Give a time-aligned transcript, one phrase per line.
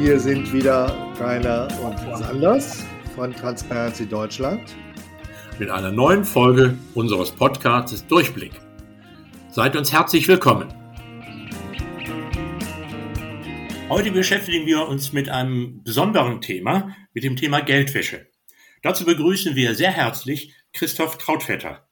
[0.00, 0.86] Hier sind wieder
[1.20, 2.82] Rainer und Sanders
[3.14, 4.74] von Transparency Deutschland.
[5.58, 8.52] Mit einer neuen Folge unseres Podcasts Durchblick.
[9.50, 10.72] Seid uns herzlich willkommen.
[13.90, 18.26] Heute beschäftigen wir uns mit einem besonderen Thema, mit dem Thema Geldwäsche.
[18.82, 21.86] Dazu begrüßen wir sehr herzlich Christoph Trautvetter.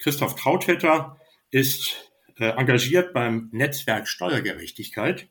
[0.00, 1.20] Christoph Trautvetter
[1.52, 5.28] ist äh, engagiert beim Netzwerk Steuergerechtigkeit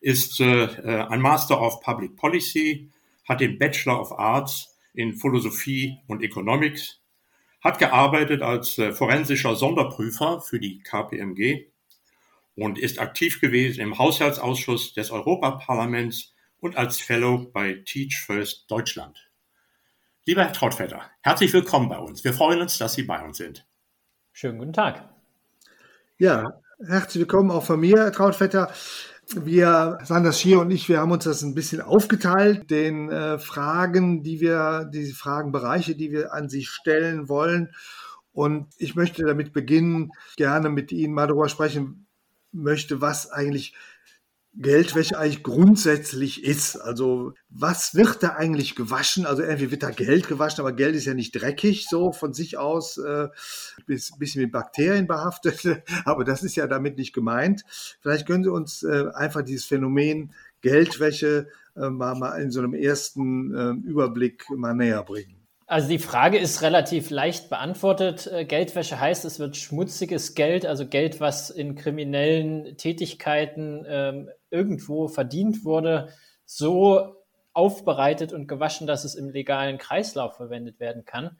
[0.00, 2.90] ist äh, äh, ein Master of Public Policy,
[3.28, 7.00] hat den Bachelor of Arts in Philosophie und Economics,
[7.62, 11.66] hat gearbeitet als äh, forensischer Sonderprüfer für die KPMG
[12.54, 19.30] und ist aktiv gewesen im Haushaltsausschuss des Europaparlaments und als Fellow bei Teach First Deutschland.
[20.24, 22.22] Lieber Herr Trautvetter, herzlich willkommen bei uns.
[22.24, 23.66] Wir freuen uns, dass Sie bei uns sind.
[24.32, 25.08] Schönen guten Tag.
[26.18, 28.72] Ja, herzlich willkommen auch von mir, Herr Trautvetter.
[29.34, 34.22] Wir, Sanders Schier und ich, wir haben uns das ein bisschen aufgeteilt, den äh, Fragen,
[34.22, 37.74] die wir, diese Fragenbereiche, die wir an Sie stellen wollen.
[38.32, 42.06] Und ich möchte damit beginnen, gerne mit Ihnen mal darüber sprechen
[42.52, 43.74] möchte, was eigentlich
[44.60, 46.76] Geldwäsche eigentlich grundsätzlich ist.
[46.76, 49.24] Also was wird da eigentlich gewaschen?
[49.24, 52.58] Also irgendwie wird da Geld gewaschen, aber Geld ist ja nicht dreckig so von sich
[52.58, 53.28] aus, äh,
[53.86, 57.62] bis, bisschen mit Bakterien behaftet, aber das ist ja damit nicht gemeint.
[58.00, 62.74] Vielleicht können Sie uns äh, einfach dieses Phänomen Geldwäsche äh, mal, mal in so einem
[62.74, 65.37] ersten äh, Überblick mal näher bringen.
[65.70, 68.26] Also die Frage ist relativ leicht beantwortet.
[68.26, 75.08] Äh, Geldwäsche heißt, es wird schmutziges Geld, also Geld, was in kriminellen Tätigkeiten ähm, irgendwo
[75.08, 76.08] verdient wurde,
[76.46, 77.16] so
[77.52, 81.36] aufbereitet und gewaschen, dass es im legalen Kreislauf verwendet werden kann.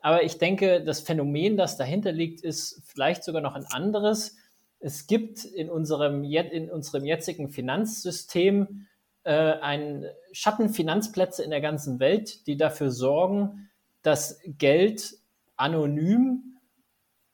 [0.00, 4.36] Aber ich denke, das Phänomen, das dahinter liegt, ist vielleicht sogar noch ein anderes.
[4.80, 8.88] Es gibt in unserem, in unserem jetzigen Finanzsystem
[9.24, 13.68] äh, ein Schattenfinanzplätze in der ganzen Welt, die dafür sorgen,
[14.02, 15.14] dass Geld
[15.56, 16.56] anonym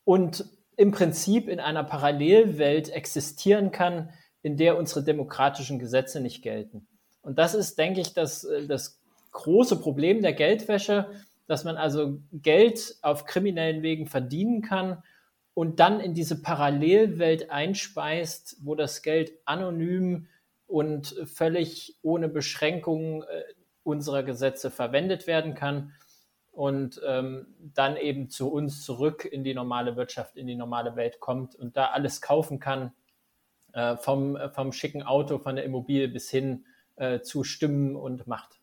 [0.04, 0.44] und
[0.76, 4.10] im Prinzip in einer Parallelwelt existieren kann,
[4.42, 6.86] in der unsere demokratischen Gesetze nicht gelten.
[7.22, 9.00] Und das ist, denke ich, das, äh, das
[9.32, 11.10] große Problem der Geldwäsche,
[11.46, 15.02] dass man also Geld auf kriminellen Wegen verdienen kann
[15.54, 20.26] und dann in diese Parallelwelt einspeist, wo das Geld anonym
[20.66, 23.42] und völlig ohne Beschränkung äh,
[23.82, 25.92] unserer Gesetze verwendet werden kann
[26.50, 31.20] und ähm, dann eben zu uns zurück in die normale Wirtschaft, in die normale Welt
[31.20, 32.92] kommt und da alles kaufen kann,
[33.74, 36.64] äh, vom, vom schicken Auto, von der Immobilie bis hin
[36.96, 38.58] äh, zu Stimmen und Macht.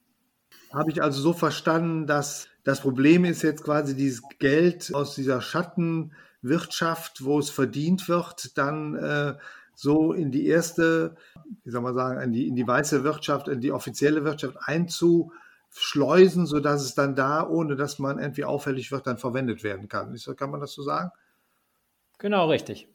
[0.74, 5.40] Habe ich also so verstanden, dass das Problem ist jetzt quasi dieses Geld aus dieser
[5.40, 9.36] Schattenwirtschaft, wo es verdient wird, dann äh,
[9.76, 11.16] so in die erste,
[11.64, 16.46] wie soll man sagen, in die, in die weiße Wirtschaft, in die offizielle Wirtschaft einzuschleusen,
[16.46, 20.16] sodass es dann da, ohne dass man irgendwie auffällig wird, dann verwendet werden kann.
[20.38, 21.12] Kann man das so sagen?
[22.20, 22.88] Genau, richtig.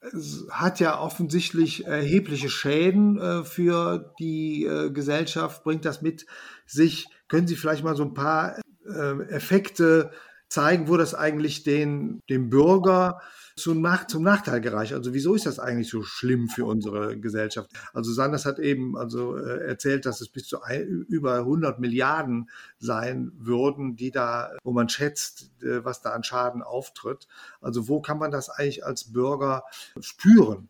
[0.00, 6.26] Es hat ja offensichtlich erhebliche Schäden äh, für die äh, Gesellschaft, bringt das mit
[6.66, 7.08] sich.
[7.26, 10.12] Können Sie vielleicht mal so ein paar äh, Effekte
[10.48, 13.20] zeigen, wo das eigentlich den, dem Bürger
[13.58, 14.92] zum, zum Nachteil gereicht.
[14.92, 17.70] Also wieso ist das eigentlich so schlimm für unsere Gesellschaft?
[17.92, 22.50] Also Sanders hat eben also äh, erzählt, dass es bis zu ein, über 100 Milliarden
[22.78, 27.28] sein würden, die da, wo man schätzt, äh, was da an Schaden auftritt.
[27.60, 29.64] Also wo kann man das eigentlich als Bürger
[30.00, 30.68] spüren?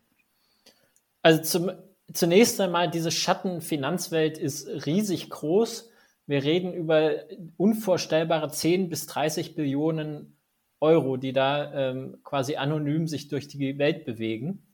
[1.21, 1.71] Also zum,
[2.13, 5.89] zunächst einmal, diese Schattenfinanzwelt ist riesig groß.
[6.27, 7.23] Wir reden über
[7.57, 10.35] unvorstellbare 10 bis 30 Billionen
[10.81, 14.65] Euro, die da ähm, quasi anonym sich durch die Welt bewegen.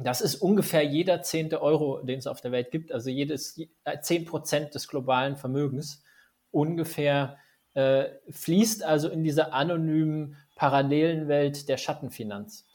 [0.00, 4.00] Das ist ungefähr jeder zehnte Euro, den es auf der Welt gibt, also jedes äh,
[4.00, 6.04] zehn Prozent des globalen Vermögens
[6.50, 7.36] ungefähr
[7.74, 12.66] äh, fließt also in diese anonymen parallelen Welt der Schattenfinanz.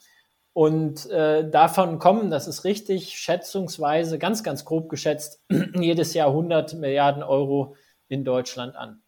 [0.54, 5.44] Und äh, davon kommen, das ist richtig, schätzungsweise, ganz, ganz grob geschätzt,
[5.74, 7.76] jedes Jahr 100 Milliarden Euro
[8.08, 9.02] in Deutschland an.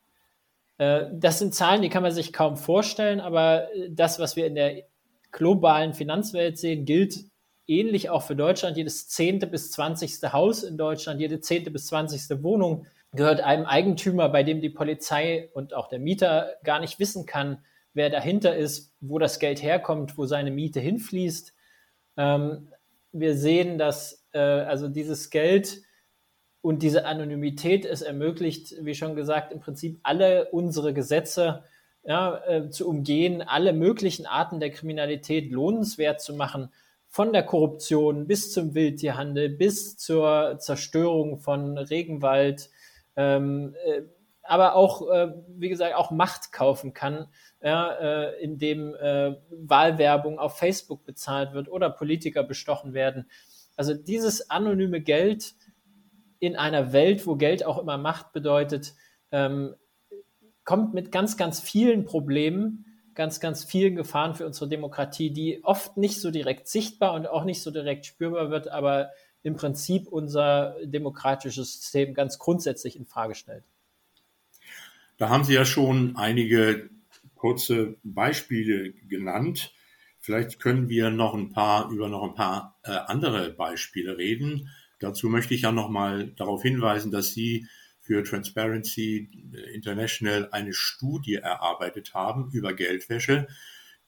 [0.77, 4.45] Äh, das sind Zahlen, die kann man sich kaum vorstellen, aber äh, das, was wir
[4.45, 4.83] in der
[5.31, 7.25] globalen Finanzwelt sehen, gilt
[7.68, 8.77] ähnlich auch für Deutschland.
[8.77, 14.30] Jedes zehnte bis zwanzigste Haus in Deutschland, jede zehnte bis zwanzigste Wohnung gehört einem Eigentümer,
[14.30, 17.63] bei dem die Polizei und auch der Mieter gar nicht wissen kann,
[17.94, 21.54] wer dahinter ist, wo das Geld herkommt, wo seine Miete hinfließt.
[22.18, 22.68] Ähm,
[23.13, 25.81] wir sehen, dass äh, also dieses Geld
[26.65, 31.63] und diese Anonymität es ermöglicht, wie schon gesagt, im Prinzip alle unsere Gesetze
[32.03, 36.71] ja, äh, zu umgehen, alle möglichen Arten der Kriminalität lohnenswert zu machen,
[37.07, 42.71] von der Korruption bis zum Wildtierhandel, bis zur Zerstörung von Regenwald,
[43.15, 44.01] ähm, äh,
[44.41, 47.27] aber auch, äh, wie gesagt, auch Macht kaufen kann,
[47.62, 53.29] ja, äh, indem äh, Wahlwerbung auf Facebook bezahlt wird oder Politiker bestochen werden.
[53.75, 55.53] Also dieses anonyme Geld
[56.39, 58.93] in einer Welt, wo Geld auch immer Macht bedeutet,
[59.31, 59.75] ähm,
[60.63, 65.97] kommt mit ganz, ganz vielen Problemen, ganz, ganz vielen Gefahren für unsere Demokratie, die oft
[65.97, 69.11] nicht so direkt sichtbar und auch nicht so direkt spürbar wird, aber
[69.41, 73.63] im Prinzip unser demokratisches System ganz grundsätzlich in Frage stellt.
[75.17, 76.89] Da haben Sie ja schon einige
[77.35, 79.71] kurze Beispiele genannt.
[80.19, 84.69] Vielleicht können wir noch ein paar über noch ein paar äh, andere Beispiele reden.
[85.00, 87.68] Dazu möchte ich ja noch mal darauf hinweisen, dass Sie
[88.06, 89.30] für Transparency
[89.74, 93.47] International eine Studie erarbeitet haben über Geldwäsche,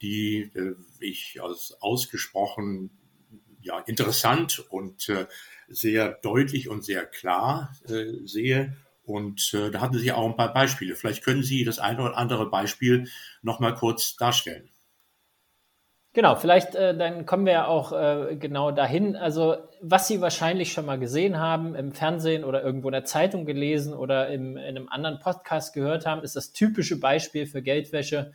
[0.00, 2.90] die äh, ich als ausgesprochen
[3.60, 5.26] ja, interessant und äh,
[5.68, 10.94] sehr deutlich und sehr klar äh, sehe und da hatten Sie auch ein paar Beispiele.
[10.94, 13.08] Vielleicht können Sie das eine oder andere Beispiel
[13.40, 14.68] noch mal kurz darstellen.
[16.18, 19.14] Genau, vielleicht äh, dann kommen wir auch äh, genau dahin.
[19.14, 23.46] Also was Sie wahrscheinlich schon mal gesehen haben im Fernsehen oder irgendwo in der Zeitung
[23.46, 28.32] gelesen oder im, in einem anderen Podcast gehört haben, ist das typische Beispiel für Geldwäsche.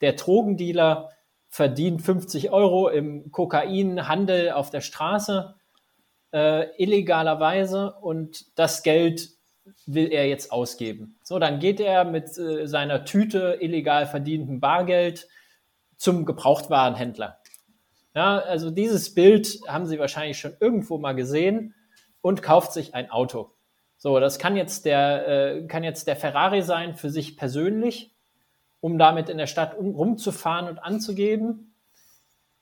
[0.00, 1.10] Der Drogendealer
[1.50, 5.54] verdient 50 Euro im Kokainhandel auf der Straße
[6.32, 9.28] äh, illegalerweise und das Geld
[9.84, 11.18] will er jetzt ausgeben.
[11.22, 15.28] So, dann geht er mit äh, seiner Tüte illegal verdientem Bargeld
[15.98, 17.38] zum Gebrauchtwarenhändler.
[18.14, 21.74] Ja, also dieses Bild haben Sie wahrscheinlich schon irgendwo mal gesehen
[22.22, 23.52] und kauft sich ein Auto.
[23.98, 28.14] So, das kann jetzt der, äh, kann jetzt der Ferrari sein für sich persönlich,
[28.80, 31.74] um damit in der Stadt um, rumzufahren und anzugeben.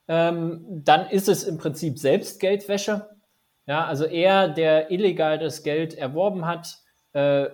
[0.09, 3.11] Ähm, dann ist es im Prinzip selbst Geldwäsche.
[3.67, 6.79] Ja, also er, der illegal das Geld erworben hat,
[7.13, 7.49] äh,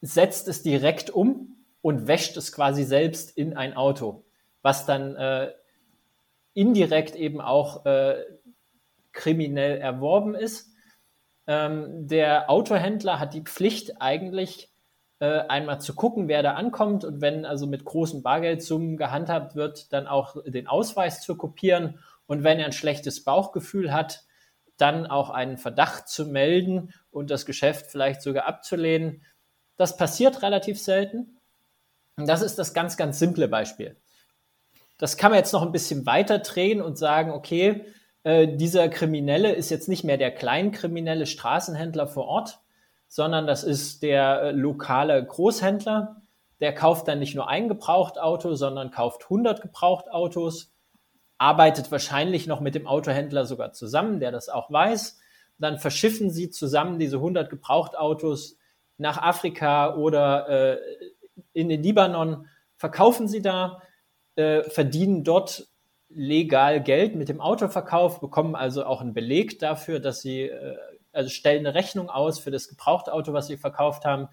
[0.00, 4.24] setzt es direkt um und wäscht es quasi selbst in ein Auto,
[4.62, 5.52] was dann äh,
[6.54, 8.24] indirekt eben auch äh,
[9.12, 10.72] kriminell erworben ist.
[11.46, 14.70] Ähm, der Autohändler hat die Pflicht eigentlich
[15.20, 19.92] äh, einmal zu gucken, wer da ankommt und wenn also mit großen Bargeldsummen gehandhabt wird,
[19.92, 24.24] dann auch den Ausweis zu kopieren und wenn er ein schlechtes Bauchgefühl hat,
[24.76, 29.24] dann auch einen Verdacht zu melden und das Geschäft vielleicht sogar abzulehnen.
[29.76, 31.38] Das passiert relativ selten.
[32.16, 33.96] Und das ist das ganz, ganz simple Beispiel.
[34.98, 37.84] Das kann man jetzt noch ein bisschen weiter drehen und sagen, okay,
[38.24, 42.60] äh, dieser Kriminelle ist jetzt nicht mehr der kleinkriminelle Straßenhändler vor Ort,
[43.06, 46.20] sondern das ist der äh, lokale Großhändler.
[46.60, 50.72] Der kauft dann nicht nur ein Gebrauchtauto, sondern kauft 100 Gebrauchtautos
[51.38, 55.18] arbeitet wahrscheinlich noch mit dem Autohändler sogar zusammen, der das auch weiß.
[55.58, 58.56] Dann verschiffen sie zusammen diese 100 Gebrauchtautos
[58.98, 60.78] nach Afrika oder äh,
[61.52, 62.46] in den Libanon,
[62.76, 63.80] verkaufen sie da,
[64.38, 65.66] äh, verdienen dort
[66.08, 70.76] legal Geld mit dem Autoverkauf, bekommen also auch einen Beleg dafür, dass sie, äh,
[71.12, 74.28] also stellen eine Rechnung aus für das Gebrauchtauto, was sie verkauft haben,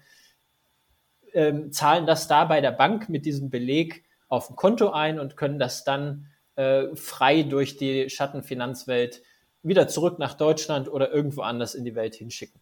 [1.34, 5.36] ähm, zahlen das da bei der Bank mit diesem Beleg auf ein Konto ein und
[5.36, 9.22] können das dann äh, frei durch die Schattenfinanzwelt
[9.62, 12.60] wieder zurück nach Deutschland oder irgendwo anders in die Welt hinschicken.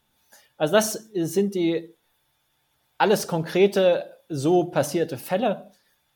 [0.56, 1.94] Also das sind die
[2.96, 5.73] alles konkrete so passierte Fälle,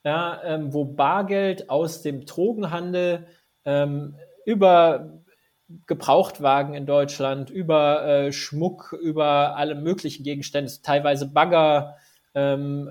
[0.09, 3.27] ja, ähm, wo Bargeld aus dem Drogenhandel
[3.67, 5.21] ähm, über
[5.87, 11.99] Gebrauchtwagen in Deutschland, über äh, Schmuck, über alle möglichen Gegenstände, teilweise Bagger,
[12.35, 12.91] ähm,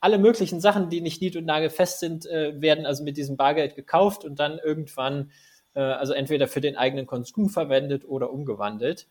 [0.00, 3.76] alle möglichen Sachen, die nicht nied- und nagelfest sind, äh, werden also mit diesem Bargeld
[3.76, 5.30] gekauft und dann irgendwann,
[5.74, 9.06] äh, also entweder für den eigenen Konsum verwendet oder umgewandelt.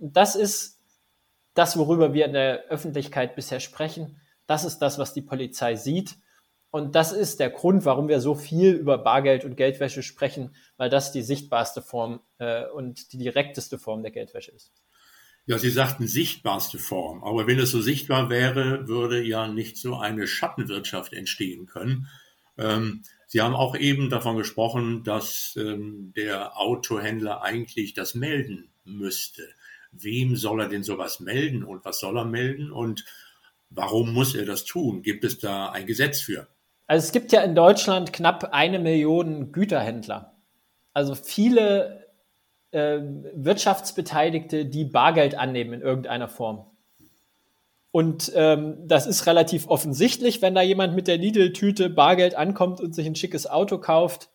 [0.00, 0.80] Das ist
[1.54, 4.20] das, worüber wir in der Öffentlichkeit bisher sprechen.
[4.48, 6.16] Das ist das, was die Polizei sieht.
[6.72, 10.88] Und das ist der Grund, warum wir so viel über Bargeld und Geldwäsche sprechen, weil
[10.88, 14.72] das die sichtbarste Form äh, und die direkteste Form der Geldwäsche ist.
[15.44, 17.22] Ja, Sie sagten sichtbarste Form.
[17.24, 22.08] Aber wenn es so sichtbar wäre, würde ja nicht so eine Schattenwirtschaft entstehen können.
[22.56, 29.46] Ähm, Sie haben auch eben davon gesprochen, dass ähm, der Autohändler eigentlich das melden müsste.
[29.90, 33.04] Wem soll er denn sowas melden und was soll er melden und
[33.68, 35.02] warum muss er das tun?
[35.02, 36.48] Gibt es da ein Gesetz für?
[36.86, 40.34] Also es gibt ja in Deutschland knapp eine Million Güterhändler.
[40.92, 42.06] Also viele
[42.70, 43.00] äh,
[43.34, 46.66] Wirtschaftsbeteiligte, die Bargeld annehmen in irgendeiner Form.
[47.92, 52.94] Und ähm, das ist relativ offensichtlich, wenn da jemand mit der Lidl-Tüte Bargeld ankommt und
[52.94, 54.30] sich ein schickes Auto kauft,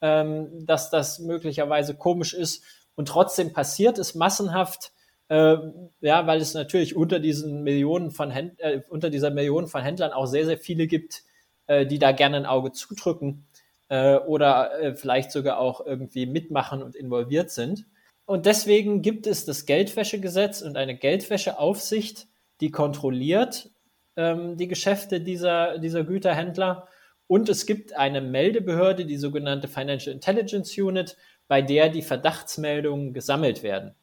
[0.00, 2.62] ähm, dass das möglicherweise komisch ist.
[2.94, 4.92] Und trotzdem passiert es massenhaft,
[5.28, 5.56] äh,
[6.00, 10.12] ja, weil es natürlich unter diesen Millionen von Händ äh, unter dieser Millionen von Händlern
[10.12, 11.24] auch sehr, sehr viele gibt,
[11.70, 13.46] äh, die da gerne ein Auge zudrücken
[13.88, 17.86] äh, oder äh, vielleicht sogar auch irgendwie mitmachen und involviert sind.
[18.26, 22.26] Und deswegen gibt es das Geldwäschegesetz und eine Geldwäscheaufsicht,
[22.60, 23.70] die kontrolliert
[24.16, 26.88] ähm, die Geschäfte dieser, dieser Güterhändler.
[27.28, 33.62] Und es gibt eine Meldebehörde, die sogenannte Financial Intelligence Unit, bei der die Verdachtsmeldungen gesammelt
[33.62, 33.94] werden.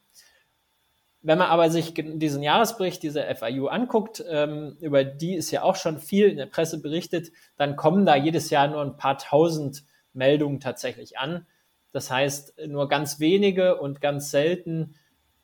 [1.27, 5.75] Wenn man aber sich diesen Jahresbericht dieser FIU anguckt, ähm, über die ist ja auch
[5.75, 9.84] schon viel in der Presse berichtet, dann kommen da jedes Jahr nur ein paar tausend
[10.13, 11.46] Meldungen tatsächlich an.
[11.91, 14.96] Das heißt, nur ganz wenige und ganz selten,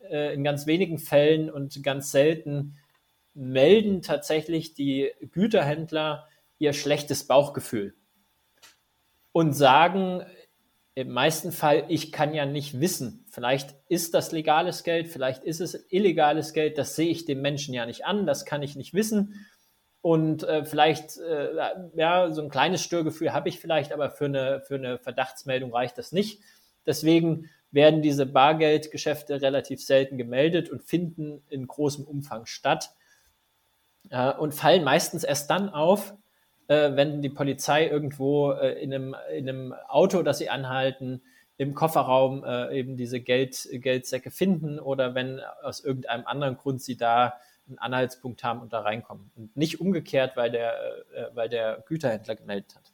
[0.10, 2.78] äh, in ganz wenigen Fällen und ganz selten
[3.34, 7.94] melden tatsächlich die Güterhändler ihr schlechtes Bauchgefühl
[9.34, 10.24] und sagen
[10.96, 15.60] im meisten Fall, ich kann ja nicht wissen, vielleicht ist das legales Geld, vielleicht ist
[15.60, 18.94] es illegales Geld, das sehe ich dem Menschen ja nicht an, das kann ich nicht
[18.94, 19.48] wissen.
[20.02, 21.50] Und äh, vielleicht, äh,
[21.96, 25.98] ja, so ein kleines Störgefühl habe ich vielleicht, aber für eine, für eine Verdachtsmeldung reicht
[25.98, 26.42] das nicht.
[26.86, 32.92] Deswegen werden diese Bargeldgeschäfte relativ selten gemeldet und finden in großem Umfang statt
[34.12, 36.14] äh, und fallen meistens erst dann auf,
[36.68, 41.24] äh, wenn die Polizei irgendwo äh, in, einem, in einem Auto, das sie anhalten,
[41.58, 46.98] im Kofferraum äh, eben diese Geld, Geldsäcke finden oder wenn aus irgendeinem anderen Grund sie
[46.98, 47.34] da
[47.68, 49.32] einen Anhaltspunkt haben und da reinkommen.
[49.36, 50.74] Und nicht umgekehrt, weil der,
[51.14, 52.92] äh, weil der Güterhändler gemeldet hat.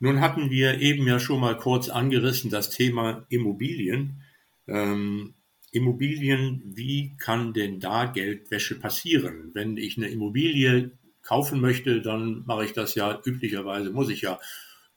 [0.00, 4.22] Nun hatten wir eben ja schon mal kurz angerissen das Thema Immobilien.
[4.66, 5.34] Ähm,
[5.72, 9.50] Immobilien, wie kann denn da Geldwäsche passieren?
[9.54, 10.92] Wenn ich eine Immobilie
[11.22, 14.38] kaufen möchte, dann mache ich das ja üblicherweise, muss ich ja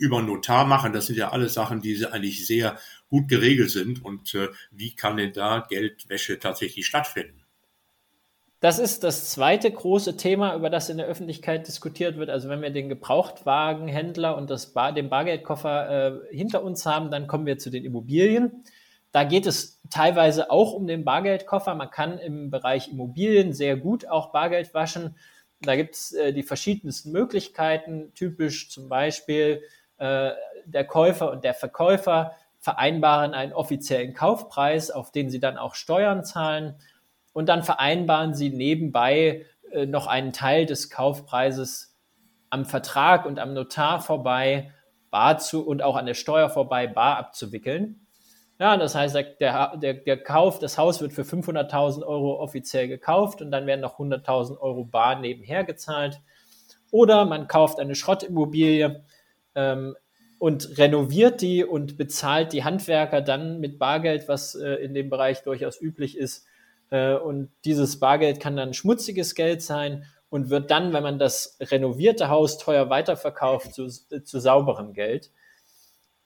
[0.01, 0.93] über Notar machen.
[0.93, 2.77] Das sind ja alles Sachen, die eigentlich sehr
[3.08, 4.03] gut geregelt sind.
[4.03, 7.43] Und äh, wie kann denn da Geldwäsche tatsächlich stattfinden?
[8.60, 12.29] Das ist das zweite große Thema, über das in der Öffentlichkeit diskutiert wird.
[12.29, 17.27] Also wenn wir den Gebrauchtwagenhändler und das Bar, den Bargeldkoffer äh, hinter uns haben, dann
[17.27, 18.63] kommen wir zu den Immobilien.
[19.12, 21.75] Da geht es teilweise auch um den Bargeldkoffer.
[21.75, 25.15] Man kann im Bereich Immobilien sehr gut auch Bargeld waschen.
[25.62, 28.13] Da gibt es äh, die verschiedensten Möglichkeiten.
[28.15, 29.63] Typisch zum Beispiel
[30.01, 30.31] äh,
[30.65, 36.24] der Käufer und der Verkäufer vereinbaren einen offiziellen Kaufpreis, auf den sie dann auch Steuern
[36.24, 36.75] zahlen.
[37.34, 41.96] Und dann vereinbaren sie nebenbei äh, noch einen Teil des Kaufpreises
[42.50, 44.72] am Vertrag und am Notar vorbei,
[45.12, 48.08] bar zu und auch an der Steuer vorbei, bar abzuwickeln.
[48.60, 53.41] Ja, das heißt, der, der, der Kauf, das Haus wird für 500.000 Euro offiziell gekauft
[53.43, 56.22] und dann werden noch 100.000 Euro bar nebenher gezahlt.
[56.89, 59.03] Oder man kauft eine Schrottimmobilie
[59.55, 59.96] ähm,
[60.39, 65.43] und renoviert die und bezahlt die Handwerker dann mit Bargeld, was äh, in dem Bereich
[65.43, 66.46] durchaus üblich ist.
[66.89, 71.58] Äh, und dieses Bargeld kann dann schmutziges Geld sein und wird dann, wenn man das
[71.60, 75.29] renovierte Haus teuer weiterverkauft, zu, zu sauberem Geld.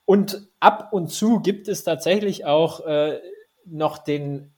[0.06, 3.20] Und ab und zu gibt es tatsächlich auch äh,
[3.64, 4.54] noch den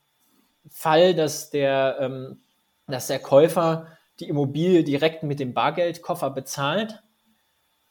[0.69, 2.41] Fall, dass der, ähm,
[2.87, 3.87] dass der Käufer
[4.19, 7.01] die Immobilie direkt mit dem Bargeldkoffer bezahlt.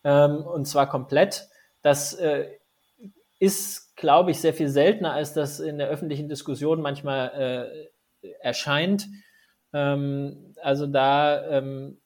[0.05, 1.49] Ähm, und zwar komplett.
[1.83, 2.47] Das äh,
[3.38, 7.71] ist, glaube ich, sehr viel seltener, als das in der öffentlichen Diskussion manchmal
[8.23, 9.09] äh, erscheint.
[9.73, 11.99] Ähm, also da ähm,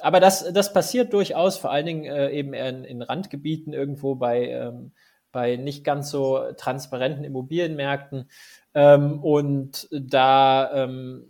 [0.00, 4.48] aber das, das passiert durchaus, vor allen Dingen äh, eben in, in, Randgebieten irgendwo bei,
[4.48, 4.92] ähm,
[5.32, 8.30] bei nicht ganz so transparenten Immobilienmärkten.
[8.74, 11.29] Ähm, und da, ähm,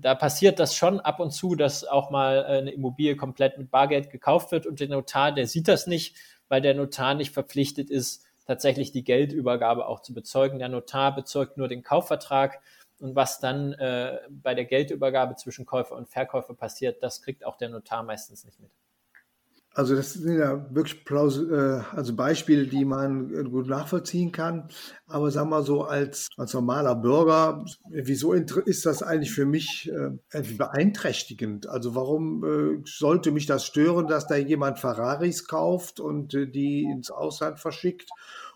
[0.00, 4.10] da passiert das schon ab und zu, dass auch mal eine Immobilie komplett mit Bargeld
[4.10, 6.16] gekauft wird und der Notar, der sieht das nicht,
[6.48, 10.58] weil der Notar nicht verpflichtet ist, tatsächlich die Geldübergabe auch zu bezeugen.
[10.58, 12.60] Der Notar bezeugt nur den Kaufvertrag
[12.98, 17.56] und was dann äh, bei der Geldübergabe zwischen Käufer und Verkäufer passiert, das kriegt auch
[17.56, 18.70] der Notar meistens nicht mit.
[19.72, 24.68] Also das sind ja wirklich äh, also Beispiele, die man äh, gut nachvollziehen kann.
[25.06, 30.42] Aber sagen wir so, als, als normaler Bürger, wieso ist das eigentlich für mich äh,
[30.56, 31.68] beeinträchtigend?
[31.68, 36.82] Also warum äh, sollte mich das stören, dass da jemand Ferraris kauft und äh, die
[36.82, 38.10] ins Ausland verschickt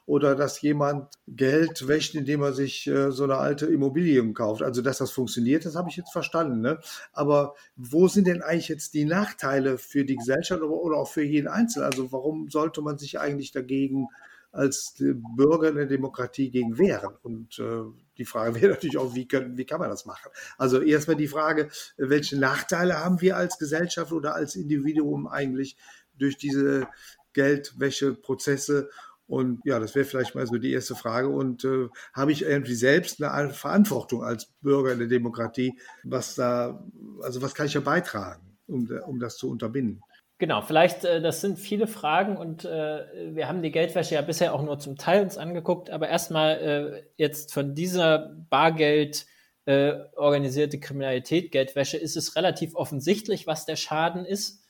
[0.06, 4.62] oder dass jemand Geld wäscht, indem er sich äh, so eine alte Immobilie kauft.
[4.62, 6.60] Also, dass das funktioniert, das habe ich jetzt verstanden.
[6.60, 6.78] Ne?
[7.12, 11.48] Aber wo sind denn eigentlich jetzt die Nachteile für die Gesellschaft oder, auch für jeden
[11.48, 11.86] Einzelnen?
[11.86, 14.08] Also, warum sollte man sich eigentlich dagegen
[14.52, 17.14] als Bürger in der Demokratie gegen wehren?
[17.22, 17.84] Und äh,
[18.18, 20.30] die Frage wäre natürlich auch, wie, können, wie kann man das machen?
[20.58, 25.76] Also erstmal die Frage, welche Nachteile haben wir als Gesellschaft oder als Individuum eigentlich
[26.18, 26.86] durch diese
[27.32, 28.90] Geldwäscheprozesse
[29.26, 31.28] und ja, das wäre vielleicht mal so die erste Frage.
[31.28, 36.84] Und äh, habe ich irgendwie selbst eine Verantwortung als Bürger in der Demokratie, was da,
[37.22, 40.02] also was kann ich ja beitragen, um, um das zu unterbinden?
[40.38, 44.52] Genau, vielleicht, äh, das sind viele Fragen und äh, wir haben die Geldwäsche ja bisher
[44.52, 49.26] auch nur zum Teil uns angeguckt, aber erstmal äh, jetzt von dieser Bargeld
[49.66, 54.62] organisierte Kriminalität, Geldwäsche, ist es relativ offensichtlich, was der Schaden ist.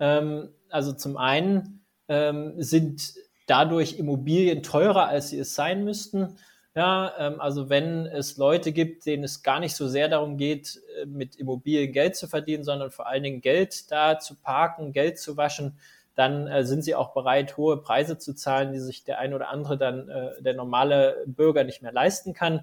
[0.00, 3.14] Ähm, also zum einen ähm, sind
[3.46, 6.36] dadurch Immobilien teurer, als sie es sein müssten.
[6.74, 10.80] Ja, ähm, also wenn es Leute gibt, denen es gar nicht so sehr darum geht,
[11.00, 15.18] äh, mit Immobilien Geld zu verdienen, sondern vor allen Dingen Geld da zu parken, Geld
[15.18, 15.78] zu waschen,
[16.16, 19.50] dann äh, sind sie auch bereit, hohe Preise zu zahlen, die sich der ein oder
[19.50, 22.62] andere dann, äh, der normale Bürger nicht mehr leisten kann.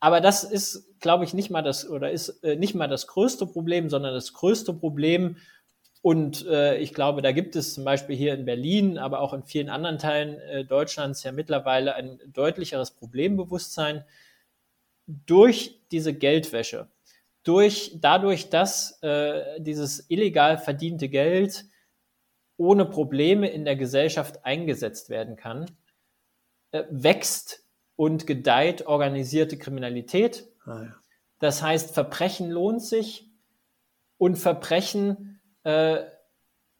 [0.00, 3.46] Aber das ist, glaube ich, nicht mal das oder ist äh, nicht mal das größte
[3.46, 5.36] Problem, sondern das größte Problem
[6.00, 9.42] und äh, ich glaube, da gibt es zum Beispiel hier in Berlin, aber auch in
[9.42, 14.04] vielen anderen Teilen äh, Deutschlands ja mittlerweile ein deutlicheres Problembewusstsein
[15.06, 16.88] durch diese Geldwäsche,
[17.42, 21.64] durch dadurch, dass äh, dieses illegal verdiente Geld
[22.56, 25.66] ohne Probleme in der Gesellschaft eingesetzt werden kann,
[26.70, 27.64] äh, wächst
[27.96, 30.46] und gedeiht organisierte Kriminalität.
[30.64, 30.94] Ah, ja.
[31.40, 33.30] Das heißt, Verbrechen lohnt sich
[34.18, 35.37] und Verbrechen
[35.68, 36.06] äh,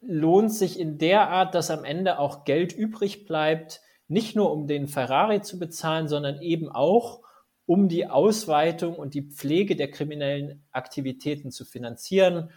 [0.00, 4.66] lohnt sich in der Art, dass am Ende auch Geld übrig bleibt, nicht nur um
[4.66, 7.20] den Ferrari zu bezahlen, sondern eben auch
[7.66, 12.50] um die Ausweitung und die Pflege der kriminellen Aktivitäten zu finanzieren,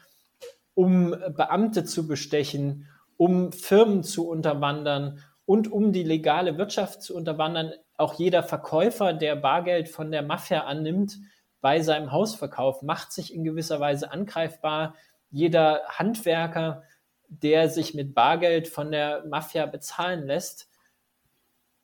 [0.74, 7.74] um Beamte zu bestechen, um Firmen zu unterwandern und um die legale Wirtschaft zu unterwandern.
[7.98, 11.20] Auch jeder Verkäufer, der Bargeld von der Mafia annimmt
[11.60, 14.96] bei seinem Hausverkauf, macht sich in gewisser Weise angreifbar
[15.32, 16.84] jeder Handwerker,
[17.28, 20.70] der sich mit Bargeld von der Mafia bezahlen lässt,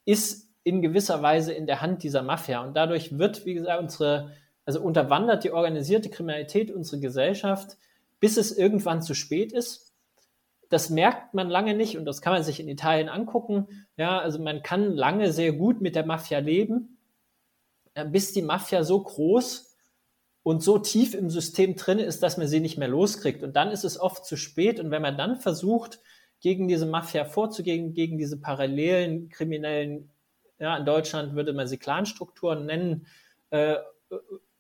[0.06, 2.62] ist in gewisser Weise in der Hand dieser Mafia.
[2.62, 4.34] Und dadurch wird, wie gesagt, unsere,
[4.66, 7.78] also unterwandert die organisierte Kriminalität unsere Gesellschaft,
[8.20, 9.94] bis es irgendwann zu spät ist.
[10.70, 13.88] Das merkt man lange nicht und das kann man sich in Italien angucken.
[13.96, 16.98] Ja, also man kann lange sehr gut mit der Mafia leben,
[18.08, 19.77] bis die Mafia so groß
[20.48, 23.44] und so tief im System drin ist, dass man sie nicht mehr loskriegt.
[23.44, 24.80] Und dann ist es oft zu spät.
[24.80, 26.00] Und wenn man dann versucht,
[26.40, 30.10] gegen diese Mafia vorzugehen, gegen diese parallelen kriminellen,
[30.58, 33.08] ja, in Deutschland würde man sie Clanstrukturen nennen,
[33.50, 33.76] äh,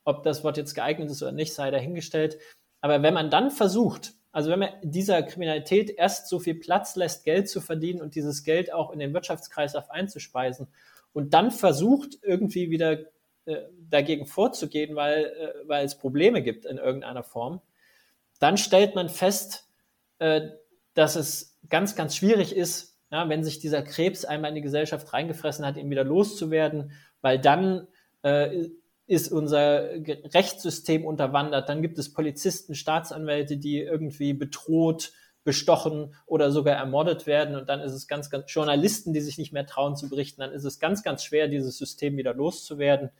[0.03, 2.37] ob das Wort jetzt geeignet ist oder nicht, sei dahingestellt.
[2.81, 7.23] Aber wenn man dann versucht, also wenn man dieser Kriminalität erst so viel Platz lässt,
[7.23, 10.67] Geld zu verdienen und dieses Geld auch in den Wirtschaftskreislauf einzuspeisen
[11.13, 13.05] und dann versucht, irgendwie wieder
[13.89, 17.61] dagegen vorzugehen, weil, äh, weil es Probleme gibt in irgendeiner Form,
[18.39, 19.67] dann stellt man fest,
[20.19, 20.49] äh,
[20.93, 25.13] dass es ganz, ganz schwierig ist, ja, wenn sich dieser Krebs einmal in die Gesellschaft
[25.13, 27.87] reingefressen hat, ihn wieder loszuwerden, weil dann
[28.23, 28.67] äh,
[29.05, 29.89] ist unser
[30.33, 31.69] Rechtssystem unterwandert.
[31.69, 35.13] Dann gibt es Polizisten, Staatsanwälte, die irgendwie bedroht,
[35.45, 37.55] bestochen oder sogar ermordet werden.
[37.55, 40.41] Und dann ist es ganz, ganz Journalisten, die sich nicht mehr trauen zu berichten.
[40.41, 43.11] Dann ist es ganz, ganz schwer, dieses System wieder loszuwerden.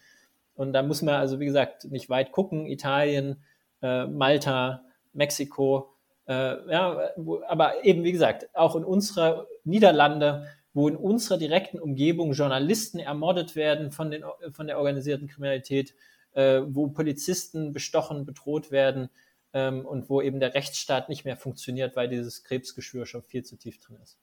[0.58, 2.66] Und da muss man also, wie gesagt, nicht weit gucken.
[2.66, 3.44] Italien,
[3.82, 5.94] äh, Malta, Mexiko,
[6.28, 11.80] äh, ja, wo, aber eben, wie gesagt, auch in unserer Niederlande, wo in unserer direkten
[11.80, 15.96] Umgebung Journalisten ermordet werden von, den, von der organisierten Kriminalität,
[16.34, 19.10] äh, wo Polizisten bestochen, bedroht werden
[19.54, 23.56] ähm, und wo eben der Rechtsstaat nicht mehr funktioniert, weil dieses Krebsgeschwür schon viel zu
[23.56, 24.18] tief drin ist.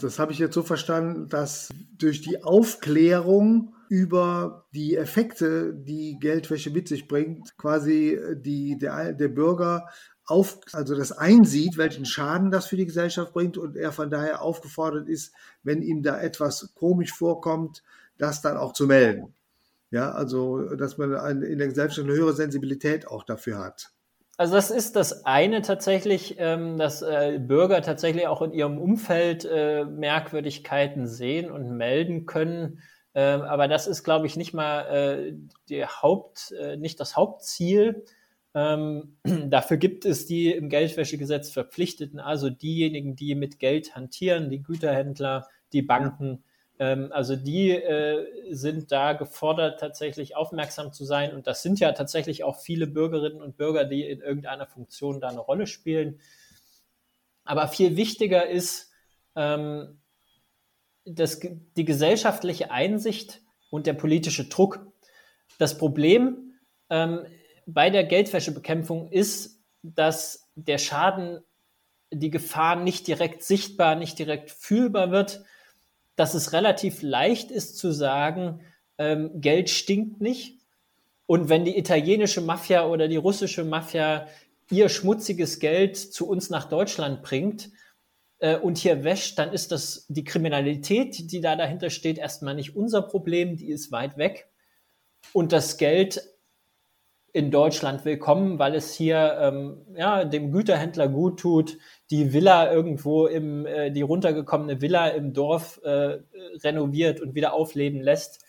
[0.00, 6.70] Das habe ich jetzt so verstanden, dass durch die Aufklärung über die Effekte, die Geldwäsche
[6.70, 9.86] mit sich bringt, quasi die, der, der Bürger
[10.24, 14.40] auf, also das einsieht, welchen Schaden das für die Gesellschaft bringt und er von daher
[14.40, 17.82] aufgefordert ist, wenn ihm da etwas komisch vorkommt,
[18.16, 19.34] das dann auch zu melden.
[19.90, 23.90] Ja, also, dass man in der Gesellschaft eine höhere Sensibilität auch dafür hat.
[24.38, 29.44] Also das ist das eine tatsächlich, ähm, dass äh, Bürger tatsächlich auch in ihrem Umfeld
[29.44, 32.80] äh, Merkwürdigkeiten sehen und melden können.
[33.14, 35.34] Ähm, aber das ist, glaube ich, nicht mal äh,
[35.68, 38.04] die Haupt, äh, nicht das Hauptziel.
[38.54, 39.16] Ähm,
[39.48, 45.48] dafür gibt es die im Geldwäschegesetz Verpflichteten, also diejenigen, die mit Geld hantieren, die Güterhändler,
[45.72, 46.42] die Banken.
[46.78, 51.34] Ähm, also die äh, sind da gefordert, tatsächlich aufmerksam zu sein.
[51.34, 55.28] Und das sind ja tatsächlich auch viele Bürgerinnen und Bürger, die in irgendeiner Funktion da
[55.28, 56.18] eine Rolle spielen.
[57.44, 58.90] Aber viel wichtiger ist,
[59.36, 60.01] ähm,
[61.04, 64.86] das, die gesellschaftliche Einsicht und der politische Druck.
[65.58, 66.52] Das Problem
[66.90, 67.26] ähm,
[67.66, 71.40] bei der Geldwäschebekämpfung ist, dass der Schaden
[72.12, 75.42] die Gefahr nicht direkt sichtbar, nicht direkt fühlbar wird,
[76.16, 78.60] dass es relativ leicht ist zu sagen,
[78.98, 80.60] ähm, Geld stinkt nicht.
[81.26, 84.26] Und wenn die italienische Mafia oder die russische Mafia
[84.70, 87.70] ihr schmutziges Geld zu uns nach Deutschland bringt
[88.42, 92.74] äh, und hier wäscht, dann ist das die Kriminalität, die da dahinter steht, erstmal nicht
[92.74, 94.50] unser Problem, die ist weit weg.
[95.32, 96.20] Und das Geld
[97.32, 101.78] in Deutschland willkommen, weil es hier ähm, ja, dem Güterhändler gut tut,
[102.10, 106.18] die Villa irgendwo im, äh, die runtergekommene Villa im Dorf äh,
[106.64, 108.44] renoviert und wieder aufleben lässt.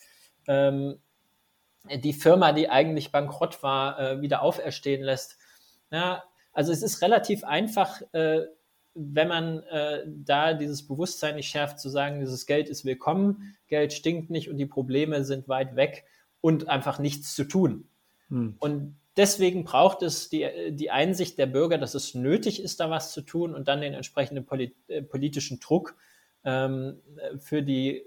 [0.48, 0.98] Ähm,
[1.88, 5.38] die Firma, die eigentlich bankrott war, äh, wieder auferstehen lässt.
[5.92, 8.48] Ja, also es ist relativ einfach, äh,
[8.96, 13.94] wenn man äh, da dieses Bewusstsein nicht schärft, zu sagen, dieses Geld ist willkommen, Geld
[13.94, 16.06] stinkt nicht und die Probleme sind weit weg
[16.42, 17.88] und einfach nichts zu tun.
[18.30, 18.56] Hm.
[18.60, 23.14] Und deswegen braucht es die, die Einsicht der Bürger, dass es nötig ist, da was
[23.14, 25.96] zu tun und dann den entsprechenden polit äh, politischen Druck
[26.44, 27.00] ähm,
[27.40, 28.04] für, die,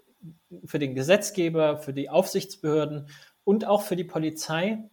[0.64, 3.08] für den Gesetzgeber, für die Aufsichtsbehörden
[3.44, 4.88] und auch für die Polizei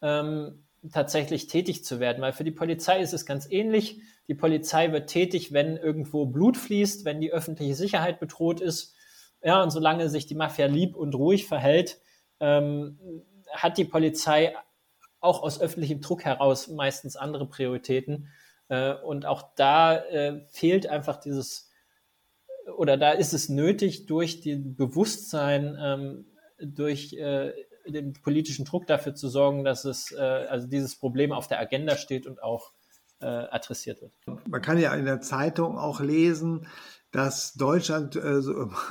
[0.00, 2.22] ähm, tatsächlich tätig zu werden.
[2.22, 4.00] Weil für die Polizei ist es ganz ähnlich.
[4.28, 8.94] Die Polizei wird tätig, wenn irgendwo Blut fließt, wenn die öffentliche Sicherheit bedroht ist.
[9.42, 11.98] Ja, und solange sich die Mafia lieb und ruhig verhält,
[12.40, 12.98] ähm,
[13.50, 14.54] hat die Polizei
[15.20, 18.28] auch aus öffentlichem Druck heraus meistens andere Prioritäten.
[18.68, 21.70] Äh, und auch da äh, fehlt einfach dieses,
[22.76, 26.26] oder da ist es nötig, durch den Bewusstsein, ähm,
[26.60, 27.52] durch äh,
[27.86, 31.96] den politischen Druck dafür zu sorgen, dass es, äh, also dieses Problem auf der Agenda
[31.96, 32.72] steht und auch
[33.22, 34.12] äh, adressiert wird.
[34.48, 36.66] Man kann ja in der Zeitung auch lesen,
[37.12, 38.40] dass Deutschland, äh,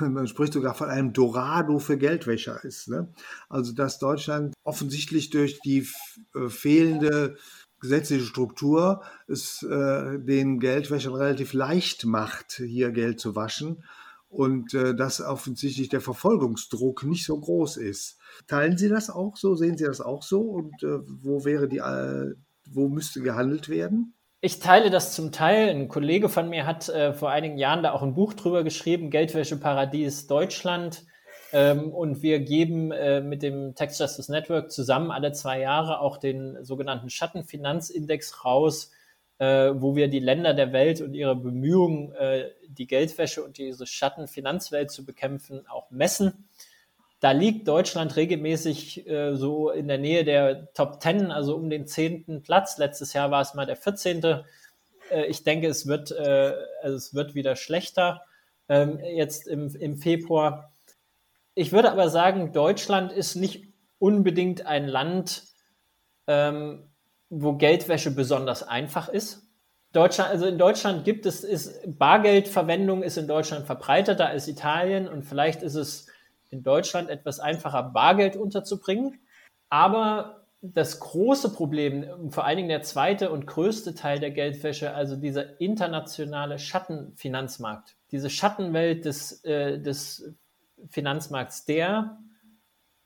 [0.00, 2.88] man spricht sogar von einem Dorado für Geldwäscher ist.
[2.88, 3.12] Ne?
[3.48, 5.86] Also dass Deutschland offensichtlich durch die
[6.34, 7.36] äh, fehlende
[7.80, 13.82] gesetzliche Struktur es äh, den Geldwäschern relativ leicht macht, hier Geld zu waschen
[14.32, 18.18] und äh, dass offensichtlich der Verfolgungsdruck nicht so groß ist.
[18.46, 19.56] Teilen Sie das auch so?
[19.56, 20.40] Sehen Sie das auch so?
[20.40, 22.34] Und äh, wo wäre die, äh,
[22.70, 24.14] wo müsste gehandelt werden?
[24.44, 25.68] Ich teile das zum Teil.
[25.68, 29.08] Ein Kollege von mir hat äh, vor einigen Jahren da auch ein Buch drüber geschrieben,
[29.08, 31.04] Geldwäscheparadies Deutschland.
[31.52, 36.16] Ähm, und wir geben äh, mit dem Tax Justice Network zusammen alle zwei Jahre auch
[36.16, 38.90] den sogenannten Schattenfinanzindex raus,
[39.38, 43.86] äh, wo wir die Länder der Welt und ihre Bemühungen, äh, die Geldwäsche und diese
[43.86, 46.48] Schattenfinanzwelt zu bekämpfen, auch messen.
[47.22, 51.86] Da liegt Deutschland regelmäßig äh, so in der Nähe der Top Ten, also um den
[51.86, 52.78] zehnten Platz.
[52.78, 54.24] Letztes Jahr war es mal der 14.
[54.24, 58.22] Äh, ich denke, es wird, äh, also es wird wieder schlechter
[58.68, 60.72] ähm, jetzt im, im Februar.
[61.54, 63.68] Ich würde aber sagen, Deutschland ist nicht
[64.00, 65.44] unbedingt ein Land,
[66.26, 66.90] ähm,
[67.30, 69.46] wo Geldwäsche besonders einfach ist.
[69.92, 75.22] Deutschland, also in Deutschland gibt es, ist Bargeldverwendung ist in Deutschland verbreiteter als Italien und
[75.22, 76.08] vielleicht ist es
[76.52, 79.20] in Deutschland etwas einfacher, Bargeld unterzubringen.
[79.68, 85.16] Aber das große Problem, vor allen Dingen der zweite und größte Teil der Geldwäsche, also
[85.16, 90.32] dieser internationale Schattenfinanzmarkt, diese Schattenwelt des, äh, des
[90.88, 92.18] Finanzmarkts, der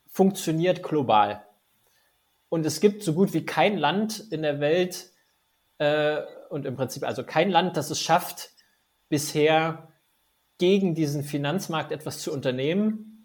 [0.06, 1.44] funktioniert global.
[2.48, 5.11] Und es gibt so gut wie kein Land in der Welt
[5.78, 8.50] äh, und im Prinzip also kein Land, das es schafft,
[9.09, 9.88] bisher
[10.59, 13.15] gegen diesen Finanzmarkt etwas zu unternehmen.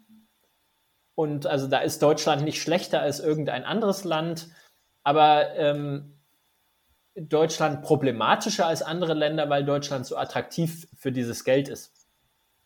[1.22, 4.48] Und also da ist Deutschland nicht schlechter als irgendein anderes Land,
[5.04, 6.18] aber ähm,
[7.14, 11.92] Deutschland problematischer als andere Länder, weil Deutschland so attraktiv für dieses Geld ist.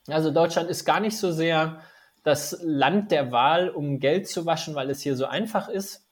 [0.08, 1.82] Also Deutschland ist gar nicht so sehr
[2.22, 6.08] das Land der Wahl, um Geld zu waschen, weil es hier so einfach ist,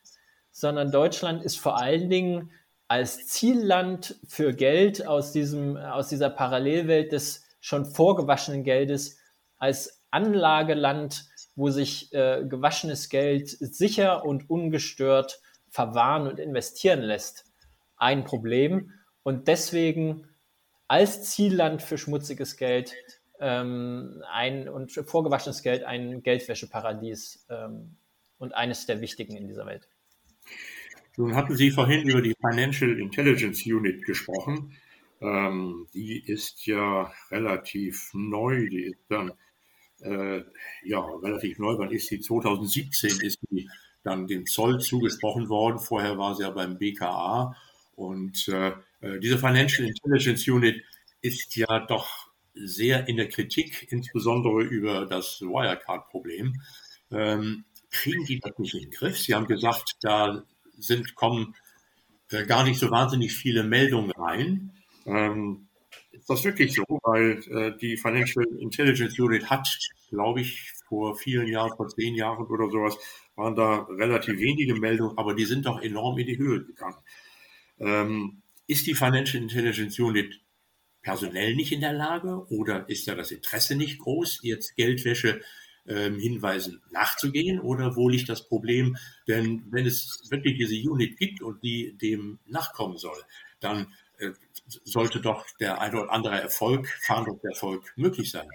[0.50, 2.50] sondern Deutschland ist vor allen Dingen
[2.88, 9.16] als Zielland für Geld aus, diesem, aus dieser Parallelwelt des schon vorgewaschenen Geldes,
[9.56, 11.24] als Anlageland,
[11.56, 17.44] wo sich äh, gewaschenes Geld sicher und ungestört verwahren und investieren lässt,
[17.96, 18.92] ein Problem.
[19.22, 20.28] Und deswegen
[20.88, 22.94] als Zielland für schmutziges Geld
[23.40, 27.96] ähm, ein, und vorgewaschenes Geld ein Geldwäscheparadies ähm,
[28.38, 29.88] und eines der wichtigen in dieser Welt.
[31.16, 34.76] Nun hatten Sie vorhin über die Financial Intelligence Unit gesprochen.
[35.20, 38.68] Ähm, die ist ja relativ neu.
[38.68, 39.32] Die ist dann
[40.00, 40.42] äh,
[40.84, 41.78] ja relativ neu.
[41.78, 42.20] Wann ist sie?
[42.20, 43.68] 2017 ist sie
[44.02, 45.78] dann dem Zoll zugesprochen worden.
[45.78, 47.56] Vorher war sie ja beim BKA.
[47.96, 50.82] Und äh, äh, diese Financial Intelligence Unit
[51.22, 52.08] ist ja doch
[52.54, 56.60] sehr in der Kritik, insbesondere über das Wirecard-Problem.
[57.10, 59.18] Ähm, kriegen die das nicht in den Griff?
[59.18, 60.44] Sie haben gesagt, da
[60.76, 61.54] sind, kommen
[62.30, 64.72] äh, gar nicht so wahnsinnig viele Meldungen rein.
[65.06, 65.68] Ähm,
[66.16, 66.84] ist das wirklich so?
[67.02, 69.68] Weil äh, die Financial Intelligence Unit hat,
[70.10, 72.96] glaube ich, vor vielen Jahren, vor zehn Jahren oder sowas,
[73.36, 76.98] waren da relativ wenige Meldungen, aber die sind doch enorm in die Höhe gegangen.
[77.78, 80.40] Ähm, ist die Financial Intelligence Unit
[81.02, 85.42] personell nicht in der Lage oder ist da das Interesse nicht groß, jetzt Geldwäsche
[85.86, 88.96] ähm, Hinweisen nachzugehen oder wo liegt das Problem?
[89.28, 93.20] Denn wenn es wirklich diese Unit gibt und die dem nachkommen soll,
[93.60, 93.92] dann
[94.84, 98.48] sollte doch der ein oder andere Erfolg, Fahndungserfolg möglich sein.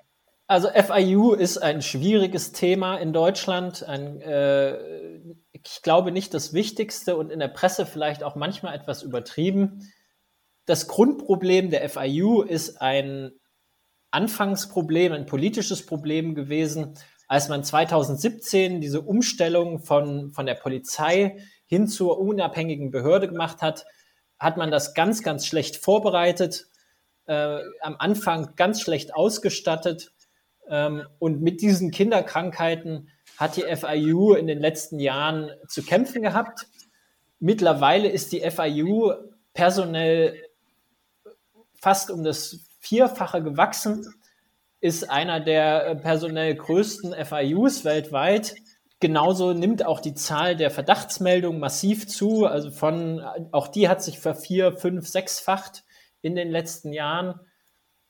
[0.48, 3.84] Also FIU ist ein schwieriges Thema in Deutschland.
[3.84, 5.20] Ein, äh,
[5.52, 9.92] ich glaube nicht das Wichtigste und in der Presse vielleicht auch manchmal etwas übertrieben.
[10.66, 13.32] Das Grundproblem der FIU ist ein
[14.10, 16.96] Anfangsproblem, ein politisches Problem gewesen,
[17.28, 23.86] als man 2017 diese Umstellung von, von der Polizei hin zur unabhängigen Behörde gemacht hat,
[24.40, 26.68] hat man das ganz, ganz schlecht vorbereitet,
[27.26, 30.12] äh, am Anfang ganz schlecht ausgestattet.
[30.68, 36.68] Ähm, und mit diesen Kinderkrankheiten hat die FIU in den letzten Jahren zu kämpfen gehabt.
[37.40, 39.14] Mittlerweile ist die FIU
[39.54, 40.36] personell
[41.76, 44.06] fast um das Vierfache gewachsen
[44.82, 48.56] ist einer der äh, personell größten FIUs weltweit.
[49.02, 52.46] Genauso nimmt auch die Zahl der Verdachtsmeldungen massiv zu.
[52.46, 55.84] Also von, auch die hat sich vervier, fünf, sechsfacht
[56.22, 57.40] in den letzten Jahren.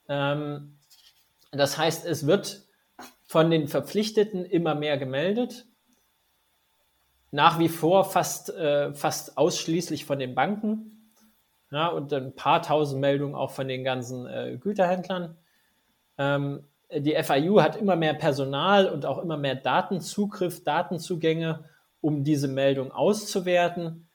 [0.07, 0.79] Ähm,
[1.51, 2.67] das heißt, es wird
[3.27, 5.67] von den Verpflichteten immer mehr gemeldet.
[7.29, 11.13] Nach wie vor fast, äh, fast ausschließlich von den Banken.
[11.71, 15.37] Ja, und ein paar tausend Meldungen auch von den ganzen äh, Güterhändlern.
[16.17, 21.65] Ähm, die FIU hat immer mehr Personal und auch immer mehr Datenzugriff, Datenzugänge,
[22.01, 24.09] um diese Meldung auszuwerten.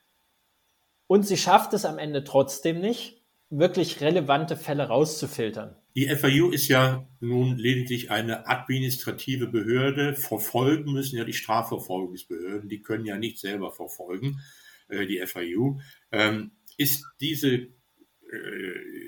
[1.07, 5.77] Und sie schafft es am Ende trotzdem nicht, wirklich relevante Fälle rauszufiltern.
[5.95, 10.15] Die FIU ist ja nun lediglich eine administrative Behörde.
[10.15, 12.69] Verfolgen müssen ja die Strafverfolgungsbehörden.
[12.69, 14.41] Die können ja nicht selber verfolgen,
[14.89, 15.79] äh, die FIU.
[16.11, 17.69] Ähm, ist diese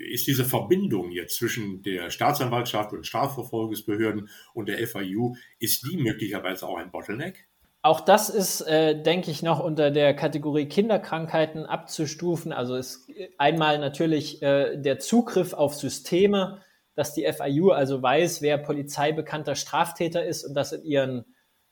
[0.09, 6.67] ist diese Verbindung jetzt zwischen der Staatsanwaltschaft und Strafverfolgungsbehörden und der FIU, ist die möglicherweise
[6.67, 7.47] auch ein Bottleneck?
[7.81, 12.51] Auch das ist, äh, denke ich, noch unter der Kategorie Kinderkrankheiten abzustufen.
[12.51, 16.61] Also ist einmal natürlich äh, der Zugriff auf Systeme,
[16.95, 21.25] dass die FIU also weiß, wer polizeibekannter Straftäter ist und das in ihren,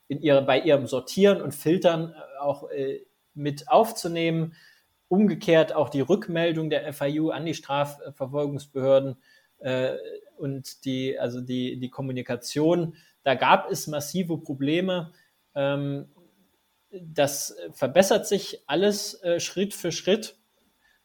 [0.08, 3.02] in ihre, bei ihrem Sortieren und Filtern äh, auch äh,
[3.34, 4.54] mit aufzunehmen
[5.08, 9.18] umgekehrt auch die Rückmeldung der FIU an die Strafverfolgungsbehörden
[9.60, 9.94] äh,
[10.38, 12.96] und die, also die, die Kommunikation.
[13.24, 15.14] Da gab es massive Probleme.
[15.54, 16.10] Ähm,
[16.92, 20.38] das verbessert sich alles äh, Schritt für Schritt.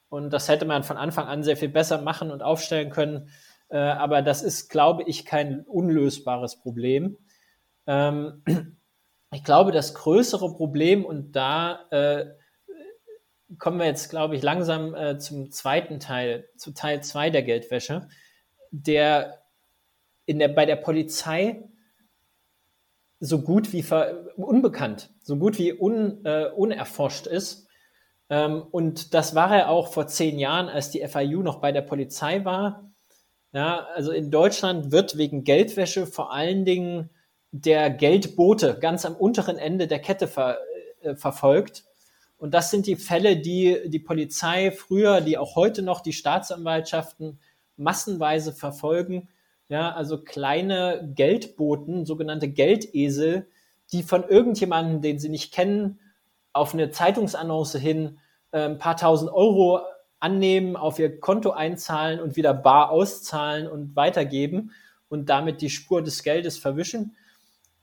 [0.08, 3.30] Und das hätte man von Anfang an sehr viel besser machen und aufstellen können.
[3.68, 7.16] Äh, aber das ist, glaube ich, kein unlösbares Problem.
[7.86, 8.42] Ähm,
[9.32, 12.26] ich glaube, das größere Problem, und da äh,
[13.58, 18.08] kommen wir jetzt, glaube ich, langsam äh, zum zweiten Teil, zu Teil 2 der Geldwäsche,
[18.70, 19.42] der,
[20.26, 21.64] in der bei der Polizei
[23.18, 23.84] so gut wie
[24.36, 27.66] unbekannt, so gut wie un, äh, unerforscht ist.
[28.30, 31.82] Ähm, und das war er auch vor zehn Jahren, als die FIU noch bei der
[31.82, 32.90] Polizei war.
[33.52, 37.10] Ja, also in Deutschland wird wegen Geldwäsche vor allen Dingen
[37.50, 40.58] der Geldbote ganz am unteren Ende der Kette ver,
[41.02, 41.84] äh, verfolgt
[42.40, 47.38] und das sind die Fälle, die die Polizei früher, die auch heute noch die Staatsanwaltschaften
[47.76, 49.28] massenweise verfolgen.
[49.68, 53.46] Ja, also kleine Geldboten, sogenannte Geldesel,
[53.92, 56.00] die von irgendjemandem, den sie nicht kennen,
[56.54, 58.18] auf eine Zeitungsannonce hin
[58.52, 59.80] äh, ein paar tausend Euro
[60.18, 64.72] annehmen, auf ihr Konto einzahlen und wieder bar auszahlen und weitergeben
[65.10, 67.16] und damit die Spur des Geldes verwischen.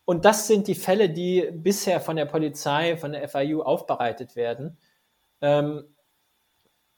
[0.10, 4.78] Und das sind die Fälle, die bisher von der Polizei, von der FIU aufbereitet werden.
[5.42, 5.84] Ähm,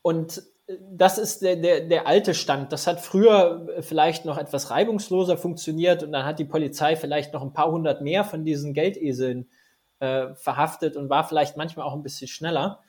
[0.03, 0.43] und
[0.91, 2.71] das ist der, der, der alte Stand.
[2.71, 7.41] Das hat früher vielleicht noch etwas reibungsloser funktioniert und dann hat die Polizei vielleicht noch
[7.41, 9.49] ein paar hundert mehr von diesen Geldeseln
[9.97, 12.83] äh, verhaftet und war vielleicht manchmal auch ein bisschen schneller.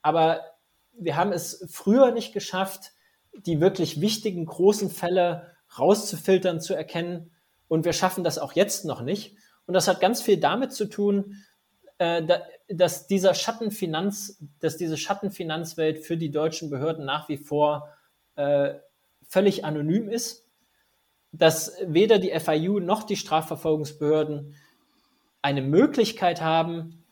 [0.00, 0.40] Aber
[0.92, 2.92] wir haben es früher nicht geschafft,
[3.34, 7.30] die wirklich wichtigen großen Fälle rauszufiltern, zu erkennen.
[7.68, 9.36] Und wir schaffen das auch jetzt noch nicht.
[9.70, 11.36] Und das hat ganz viel damit zu tun,
[11.98, 12.26] äh,
[12.66, 17.88] dass dieser Schattenfinanz, dass diese Schattenfinanzwelt für die deutschen Behörden nach wie vor
[18.34, 18.74] äh,
[19.28, 20.44] völlig anonym ist,
[21.30, 24.56] dass weder die FIU noch die Strafverfolgungsbehörden
[25.40, 27.04] eine Möglichkeit haben,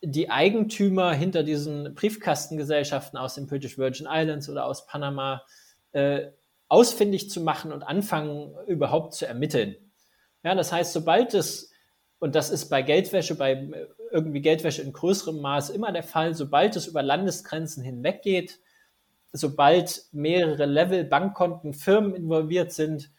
[0.00, 5.42] die Eigentümer hinter diesen Briefkastengesellschaften aus den British Virgin Islands oder aus Panama
[5.90, 6.28] äh,
[6.68, 9.74] ausfindig zu machen und anfangen überhaupt zu ermitteln.
[10.44, 11.67] Ja, das heißt, sobald es,
[12.18, 13.68] und das ist bei Geldwäsche, bei
[14.10, 18.58] irgendwie Geldwäsche in größerem Maß immer der Fall, sobald es über Landesgrenzen hinweg geht,
[19.32, 23.10] sobald mehrere Level, Bankkonten, Firmen involviert sind,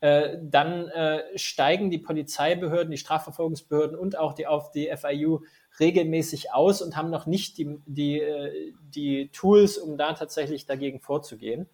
[0.00, 5.40] äh, dann äh, steigen die Polizeibehörden, die Strafverfolgungsbehörden und auch die auf die FIU
[5.80, 11.00] regelmäßig aus und haben noch nicht die, die, äh, die Tools, um da tatsächlich dagegen
[11.00, 11.68] vorzugehen.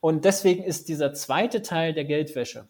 [0.00, 2.68] Und deswegen ist dieser zweite Teil der Geldwäsche,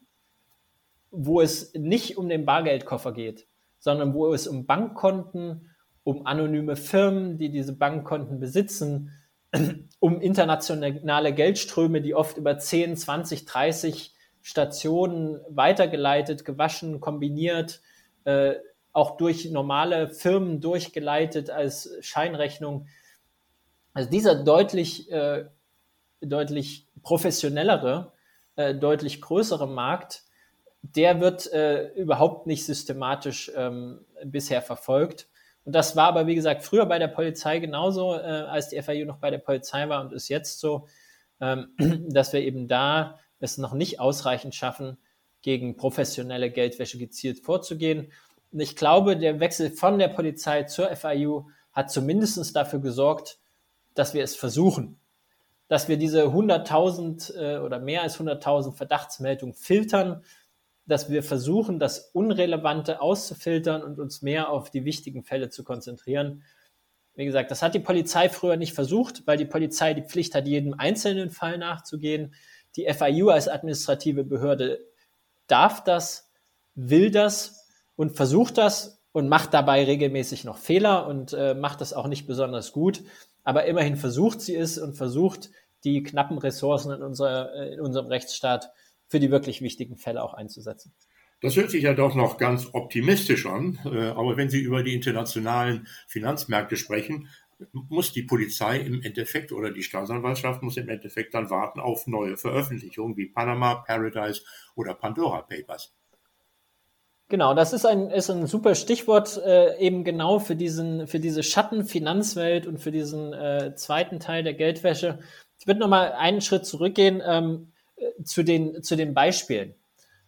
[1.17, 3.47] wo es nicht um den Bargeldkoffer geht,
[3.79, 5.71] sondern wo es um Bankkonten,
[6.05, 9.13] um anonyme Firmen, die diese Bankkonten besitzen,
[9.99, 17.81] um internationale Geldströme, die oft über 10, 20, 30 Stationen weitergeleitet, gewaschen, kombiniert,
[18.25, 18.55] äh,
[18.93, 22.87] auch durch normale Firmen durchgeleitet als Scheinrechnung.
[23.95, 25.47] Also dieser deutlich, äh,
[26.21, 28.13] deutlich professionellere,
[28.57, 30.26] äh, deutlich größere Markt,
[30.95, 35.29] der wird äh, überhaupt nicht systematisch ähm, bisher verfolgt.
[35.65, 39.05] Und das war aber, wie gesagt, früher bei der Polizei genauso, äh, als die FIU
[39.05, 40.87] noch bei der Polizei war und ist jetzt so,
[41.41, 41.69] ähm,
[42.09, 44.99] dass wir eben da es noch nicht ausreichend schaffen,
[45.43, 48.11] gegen professionelle Geldwäsche gezielt vorzugehen.
[48.53, 53.39] Und ich glaube, der Wechsel von der Polizei zur FIU hat zumindest dafür gesorgt,
[53.95, 54.99] dass wir es versuchen,
[55.69, 60.25] dass wir diese 100.000 äh, oder mehr als 100.000 Verdachtsmeldungen filtern
[60.87, 66.45] dass wir versuchen, das Unrelevante auszufiltern und uns mehr auf die wichtigen Fälle zu konzentrieren.
[67.15, 70.47] Wie gesagt, das hat die Polizei früher nicht versucht, weil die Polizei die Pflicht hat,
[70.47, 72.35] jedem einzelnen Fall nachzugehen.
[72.77, 74.81] Die FIU als administrative Behörde
[75.47, 76.31] darf das,
[76.75, 81.95] will das und versucht das und macht dabei regelmäßig noch Fehler und äh, macht das
[81.95, 83.03] auch nicht besonders gut.
[83.45, 85.51] Aber immerhin versucht sie es und versucht,
[85.85, 88.71] die knappen Ressourcen in, unserer, äh, in unserem Rechtsstaat
[89.09, 90.93] für die wirklich wichtigen Fälle auch einzusetzen.
[91.41, 93.79] Das hört sich ja doch noch ganz optimistisch an.
[93.85, 97.29] Äh, aber wenn Sie über die internationalen Finanzmärkte sprechen,
[97.73, 102.37] muss die Polizei im Endeffekt oder die Staatsanwaltschaft muss im Endeffekt dann warten auf neue
[102.37, 104.43] Veröffentlichungen wie Panama, Paradise
[104.75, 105.95] oder Pandora Papers.
[107.29, 111.43] Genau, das ist ein, ist ein super Stichwort äh, eben genau für, diesen, für diese
[111.43, 115.19] Schattenfinanzwelt und für diesen äh, zweiten Teil der Geldwäsche.
[115.59, 117.21] Ich würde nochmal einen Schritt zurückgehen.
[117.27, 117.73] Ähm,
[118.25, 119.75] zu den, zu den Beispielen.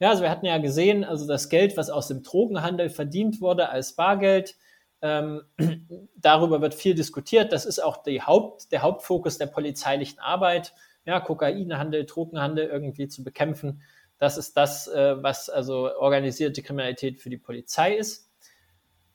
[0.01, 3.69] Ja, also wir hatten ja gesehen, also das Geld, was aus dem Drogenhandel verdient wurde
[3.69, 4.57] als Bargeld,
[5.03, 5.43] ähm,
[6.17, 7.53] darüber wird viel diskutiert.
[7.53, 10.75] Das ist auch die Haupt, der Hauptfokus der polizeilichen Arbeit.
[11.05, 13.83] Ja, Kokainhandel, Drogenhandel irgendwie zu bekämpfen.
[14.19, 18.29] Das ist das, äh, was also organisierte Kriminalität für die Polizei ist.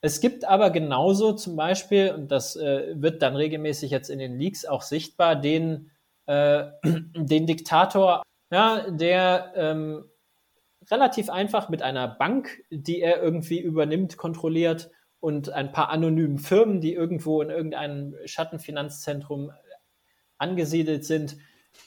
[0.00, 4.38] Es gibt aber genauso zum Beispiel, und das äh, wird dann regelmäßig jetzt in den
[4.38, 5.90] Leaks auch sichtbar, den,
[6.26, 8.22] äh, den Diktator
[8.54, 10.04] ja, der ähm,
[10.88, 16.80] relativ einfach mit einer Bank, die er irgendwie übernimmt, kontrolliert und ein paar anonymen Firmen,
[16.80, 19.50] die irgendwo in irgendeinem Schattenfinanzzentrum
[20.38, 21.36] angesiedelt sind,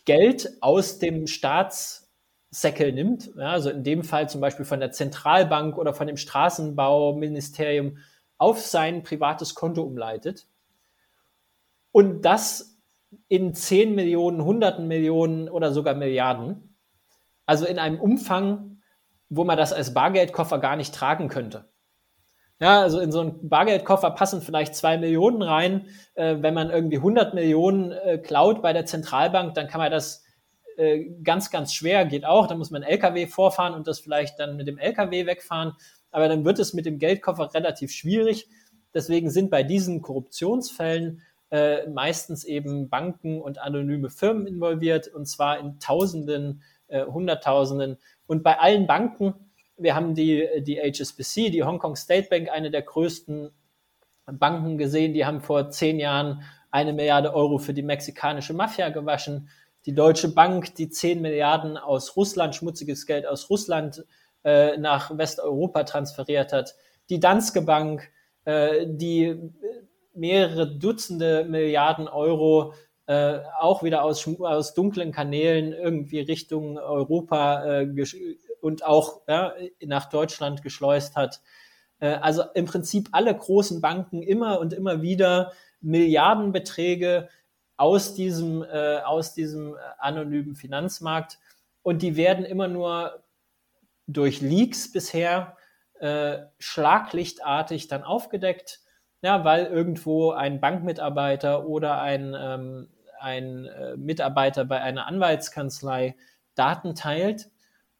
[0.04, 3.30] Geld aus dem Staatssäckel nimmt.
[3.38, 8.00] Ja, also in dem Fall zum Beispiel von der Zentralbank oder von dem Straßenbauministerium
[8.38, 10.48] auf sein privates Konto umleitet.
[11.94, 12.77] Und das
[13.28, 16.76] in 10 Millionen, hunderten Millionen oder sogar Milliarden.
[17.46, 18.82] Also in einem Umfang,
[19.30, 21.70] wo man das als Bargeldkoffer gar nicht tragen könnte.
[22.60, 25.88] Ja, also in so einen Bargeldkoffer passen vielleicht zwei Millionen rein.
[26.16, 30.24] Äh, wenn man irgendwie 100 Millionen äh, klaut bei der Zentralbank, dann kann man das
[30.78, 32.48] äh, ganz, ganz schwer, geht auch.
[32.48, 35.74] Da muss man LKW vorfahren und das vielleicht dann mit dem LKW wegfahren.
[36.10, 38.48] Aber dann wird es mit dem Geldkoffer relativ schwierig.
[38.94, 45.60] Deswegen sind bei diesen Korruptionsfällen äh, meistens eben Banken und anonyme Firmen involviert und zwar
[45.60, 47.98] in Tausenden, äh, Hunderttausenden.
[48.26, 49.34] Und bei allen Banken,
[49.78, 53.52] wir haben die, die HSBC, die Hong Kong State Bank, eine der größten
[54.26, 59.50] Banken gesehen, die haben vor zehn Jahren eine Milliarde Euro für die mexikanische Mafia gewaschen.
[59.86, 64.04] Die Deutsche Bank, die zehn Milliarden aus Russland, schmutziges Geld aus Russland
[64.44, 66.76] äh, nach Westeuropa transferiert hat.
[67.10, 68.12] Die Danske Bank,
[68.44, 69.40] äh, die
[70.18, 72.74] mehrere Dutzende Milliarden Euro
[73.08, 78.06] äh, auch wieder aus, aus dunklen Kanälen irgendwie Richtung Europa äh,
[78.62, 79.54] und auch ja,
[79.86, 81.42] nach Deutschland geschleust hat.
[82.00, 87.30] Äh, also im Prinzip alle großen Banken immer und immer wieder Milliardenbeträge
[87.78, 91.40] aus diesem, äh, aus diesem anonymen Finanzmarkt
[91.84, 93.24] und die werden immer nur
[94.08, 95.56] durch Leaks bisher
[96.00, 98.82] äh, schlaglichtartig dann aufgedeckt
[99.22, 102.88] ja, weil irgendwo ein Bankmitarbeiter oder ein, ähm,
[103.20, 106.16] ein äh, Mitarbeiter bei einer Anwaltskanzlei
[106.56, 107.50] Daten teilt.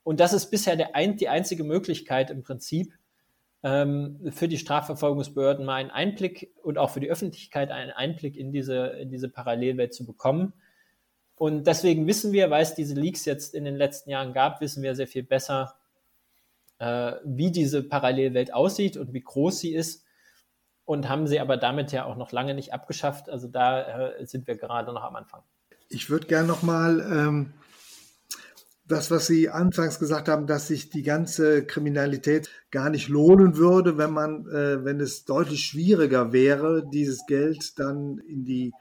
[0.04, 2.94] Und das ist bisher der ein, die einzige Möglichkeit im Prinzip
[3.64, 8.52] ähm, für die Strafverfolgungsbehörden mal einen Einblick und auch für die Öffentlichkeit einen Einblick in
[8.52, 10.54] diese, in diese Parallelwelt zu bekommen.
[11.36, 14.82] Und deswegen wissen wir, weil es diese Leaks jetzt in den letzten Jahren gab, wissen
[14.82, 15.76] wir sehr viel besser,
[16.80, 20.06] äh, wie diese Parallelwelt aussieht und wie groß sie ist.
[20.88, 23.30] Und haben sie aber damit ja auch noch lange nicht abgeschafft.
[23.30, 25.42] Also da äh, sind wir gerade noch am Anfang.
[25.90, 27.54] Ich würde gerne nochmal ähm,
[28.88, 33.98] das, was Sie anfangs gesagt haben, dass sich die ganze Kriminalität gar nicht lohnen würde,
[33.98, 38.72] wenn man, äh, wenn es deutlich schwieriger wäre, dieses Geld dann in die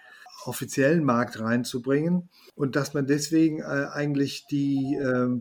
[0.44, 5.40] offiziellen Markt reinzubringen und dass man deswegen äh, eigentlich die, äh,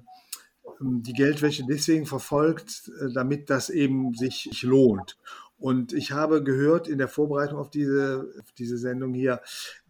[0.82, 5.18] die Geldwäsche deswegen verfolgt, äh, damit das eben sich lohnt.
[5.58, 9.42] Und ich habe gehört in der Vorbereitung auf diese, auf diese Sendung hier,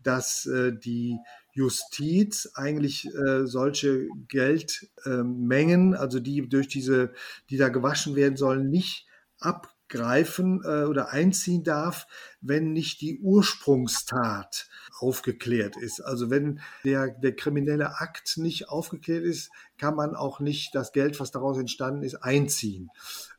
[0.04, 1.18] dass äh, die
[1.54, 7.14] Justiz eigentlich äh, solche Geldmengen, äh, also die durch diese,
[7.50, 9.08] die da gewaschen werden sollen, nicht
[9.40, 12.08] abgreifen äh, oder einziehen darf,
[12.42, 14.68] wenn nicht die Ursprungstat
[15.00, 16.00] aufgeklärt ist.
[16.02, 21.20] Also wenn der, der kriminelle Akt nicht aufgeklärt ist, kann man auch nicht das Geld,
[21.20, 22.90] was daraus entstanden ist, einziehen.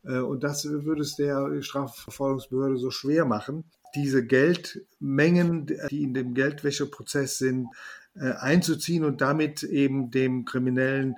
[0.05, 6.35] Äh, und das würde es der Strafverfolgungsbehörde so schwer machen, diese Geldmengen, die in dem
[6.35, 7.69] Geldwäscheprozess sind,
[8.15, 11.17] äh, einzuziehen und damit eben dem Kriminellen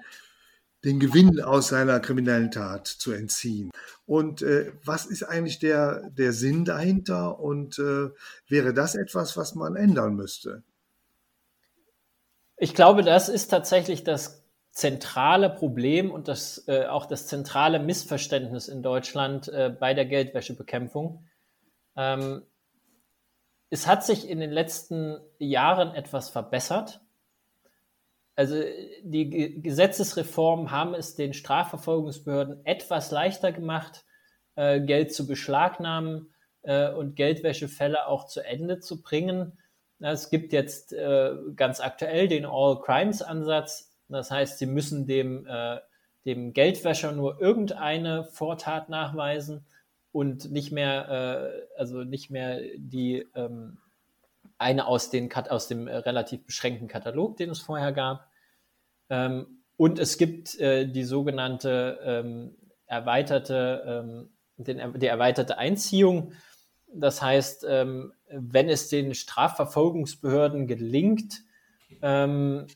[0.84, 3.70] den Gewinn aus seiner kriminellen Tat zu entziehen.
[4.06, 8.10] Und äh, was ist eigentlich der, der Sinn dahinter und äh,
[8.48, 10.62] wäre das etwas, was man ändern müsste?
[12.56, 18.68] Ich glaube, das ist tatsächlich das zentrale Problem und das, äh, auch das zentrale Missverständnis
[18.68, 21.26] in Deutschland äh, bei der Geldwäschebekämpfung.
[21.96, 22.42] Ähm,
[23.70, 27.00] es hat sich in den letzten Jahren etwas verbessert.
[28.38, 28.62] Also
[29.02, 34.04] die Gesetzesreformen haben es den Strafverfolgungsbehörden etwas leichter gemacht,
[34.54, 36.32] äh, Geld zu beschlagnahmen
[36.62, 39.58] äh, und Geldwäschefälle auch zu Ende zu bringen.
[39.98, 43.90] Es gibt jetzt äh, ganz aktuell den All-Crimes-Ansatz.
[44.08, 45.46] Das heißt, sie müssen dem,
[46.24, 49.66] dem Geldwäscher nur irgendeine Vortat nachweisen
[50.12, 51.08] und nicht mehr,
[51.76, 53.78] äh, also nicht mehr die ähm,
[54.58, 58.27] eine aus, den, aus dem äh, relativ beschränkten Katalog, den es vorher gab.
[59.10, 62.56] Ähm, und es gibt äh, die sogenannte ähm,
[62.86, 66.32] erweiterte, ähm, den, die erweiterte Einziehung.
[66.92, 71.42] Das heißt, ähm, wenn es den Strafverfolgungsbehörden gelingt,
[72.02, 72.66] ähm,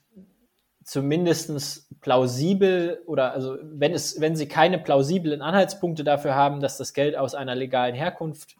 [0.84, 6.92] zumindest plausibel oder also wenn es, wenn sie keine plausiblen Anhaltspunkte dafür haben, dass das
[6.92, 8.56] Geld aus einer legalen Herkunft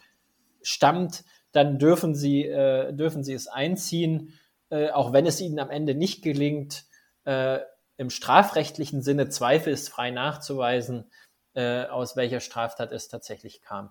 [0.63, 4.33] stammt, dann dürfen sie, äh, dürfen sie es einziehen,
[4.71, 6.85] äh, auch wenn es ihnen am Ende nicht gelingt,
[7.25, 7.61] äh,
[7.97, 11.11] im strafrechtlichen Sinne zweifelsfrei nachzuweisen,
[11.55, 13.91] äh, aus welcher Straftat es tatsächlich kam.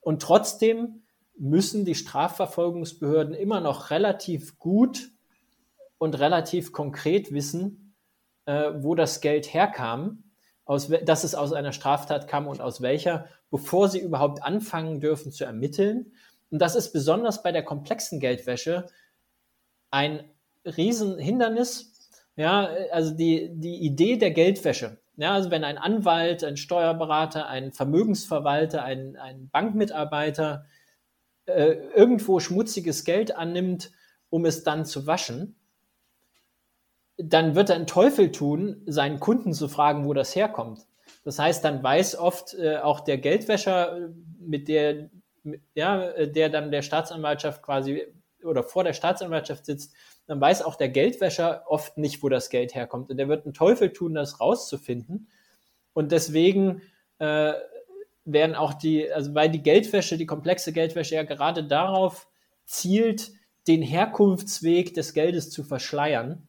[0.00, 1.02] Und trotzdem
[1.36, 5.10] müssen die Strafverfolgungsbehörden immer noch relativ gut
[5.98, 7.94] und relativ konkret wissen,
[8.46, 10.24] äh, wo das Geld herkam,
[10.64, 15.32] aus, dass es aus einer Straftat kam und aus welcher, bevor sie überhaupt anfangen dürfen
[15.32, 16.12] zu ermitteln.
[16.50, 18.86] Und das ist besonders bei der komplexen Geldwäsche
[19.90, 20.24] ein
[20.64, 21.91] Riesenhindernis.
[22.36, 24.98] Ja, also die, die Idee der Geldwäsche.
[25.16, 30.64] Ja, also wenn ein Anwalt, ein Steuerberater, ein Vermögensverwalter, ein, ein Bankmitarbeiter
[31.46, 33.92] äh, irgendwo schmutziges Geld annimmt,
[34.30, 35.56] um es dann zu waschen,
[37.18, 40.86] dann wird er einen Teufel tun, seinen Kunden zu fragen, wo das herkommt.
[41.24, 44.08] Das heißt, dann weiß oft äh, auch der Geldwäscher, äh,
[44.40, 45.10] mit der,
[45.42, 48.02] mit, ja, äh, der dann der Staatsanwaltschaft quasi
[48.42, 49.94] oder vor der Staatsanwaltschaft sitzt,
[50.26, 53.10] dann weiß auch der Geldwäscher oft nicht, wo das Geld herkommt.
[53.10, 55.28] Und der wird einen Teufel tun, das rauszufinden.
[55.92, 56.82] Und deswegen
[57.18, 57.52] äh,
[58.24, 62.28] werden auch die, also weil die Geldwäsche, die komplexe Geldwäsche ja gerade darauf
[62.64, 63.32] zielt,
[63.68, 66.48] den Herkunftsweg des Geldes zu verschleiern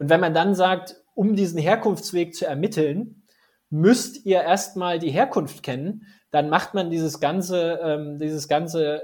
[0.00, 3.22] und wenn man dann sagt, um diesen Herkunftsweg zu ermitteln,
[3.68, 9.02] müsst ihr erstmal die Herkunft kennen, dann macht man dieses ganze, ähm, dieses ganze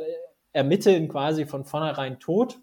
[0.52, 2.58] Ermitteln quasi von vornherein tot.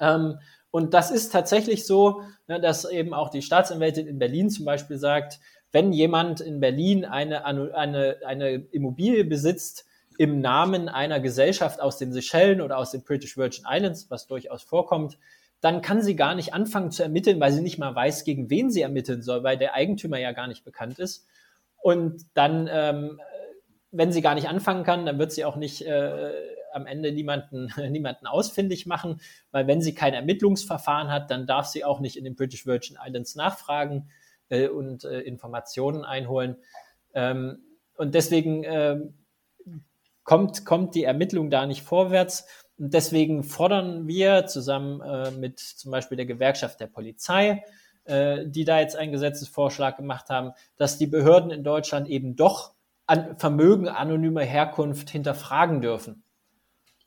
[0.00, 0.38] Ähm,
[0.70, 4.98] und das ist tatsächlich so, ne, dass eben auch die Staatsanwältin in Berlin zum Beispiel
[4.98, 5.40] sagt,
[5.72, 9.86] wenn jemand in Berlin eine, eine, eine Immobilie besitzt
[10.18, 14.62] im Namen einer Gesellschaft aus den Seychellen oder aus den British Virgin Islands, was durchaus
[14.62, 15.18] vorkommt,
[15.60, 18.70] dann kann sie gar nicht anfangen zu ermitteln, weil sie nicht mal weiß, gegen wen
[18.70, 21.26] sie ermitteln soll, weil der Eigentümer ja gar nicht bekannt ist.
[21.80, 23.20] Und dann, ähm,
[23.90, 26.32] wenn sie gar nicht anfangen kann, dann wird sie auch nicht äh,
[26.72, 31.84] am Ende niemanden, niemanden ausfindig machen, weil wenn sie kein Ermittlungsverfahren hat, dann darf sie
[31.84, 34.10] auch nicht in den British Virgin Islands nachfragen
[34.48, 36.56] äh, und äh, Informationen einholen.
[37.14, 37.58] Ähm,
[37.96, 39.00] und deswegen äh,
[40.24, 42.46] kommt, kommt die Ermittlung da nicht vorwärts.
[42.78, 47.64] Und deswegen fordern wir zusammen äh, mit zum Beispiel der Gewerkschaft der Polizei,
[48.04, 52.74] äh, die da jetzt einen Gesetzesvorschlag gemacht haben, dass die Behörden in Deutschland eben doch
[53.06, 56.22] an Vermögen anonymer Herkunft hinterfragen dürfen.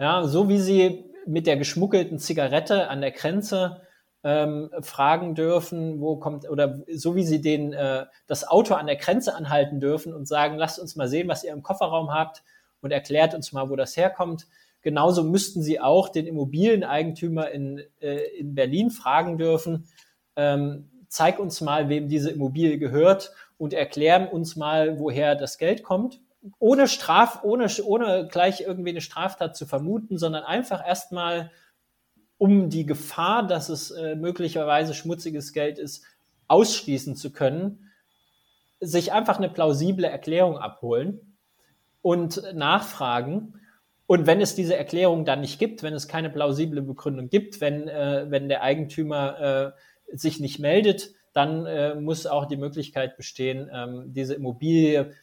[0.02, 3.82] Ja, so wie sie mit der geschmuggelten Zigarette an der Grenze
[4.24, 8.95] ähm, fragen dürfen, wo kommt, oder so wie sie den, äh, das Auto an der
[8.95, 12.41] Grenze anhalten dürfen und sagen, lasst uns mal sehen, was ihr im Kofferraum habt
[12.82, 14.47] und erklärt uns mal, wo das herkommt.
[14.82, 19.88] Genauso müssten sie auch den Immobilieneigentümer in, äh, in Berlin fragen dürfen,
[20.36, 25.84] ähm, zeig uns mal, wem diese Immobilie gehört und erklären uns mal, woher das Geld
[25.84, 26.20] kommt.
[26.60, 31.52] Ohne Straf, ohne, ohne gleich irgendwie eine Straftat zu vermuten, sondern einfach erstmal,
[32.38, 36.04] um die Gefahr, dass es äh, möglicherweise schmutziges Geld ist,
[36.48, 37.92] ausschließen zu können,
[38.80, 41.38] sich einfach eine plausible Erklärung abholen
[42.02, 43.62] und nachfragen.
[44.08, 47.88] Und wenn es diese Erklärung dann nicht gibt, wenn es keine plausible Begründung gibt, wenn,
[47.88, 49.74] äh, wenn der Eigentümer
[50.12, 55.14] äh, sich nicht meldet, dann äh, muss auch die Möglichkeit bestehen, ähm, diese Immobilie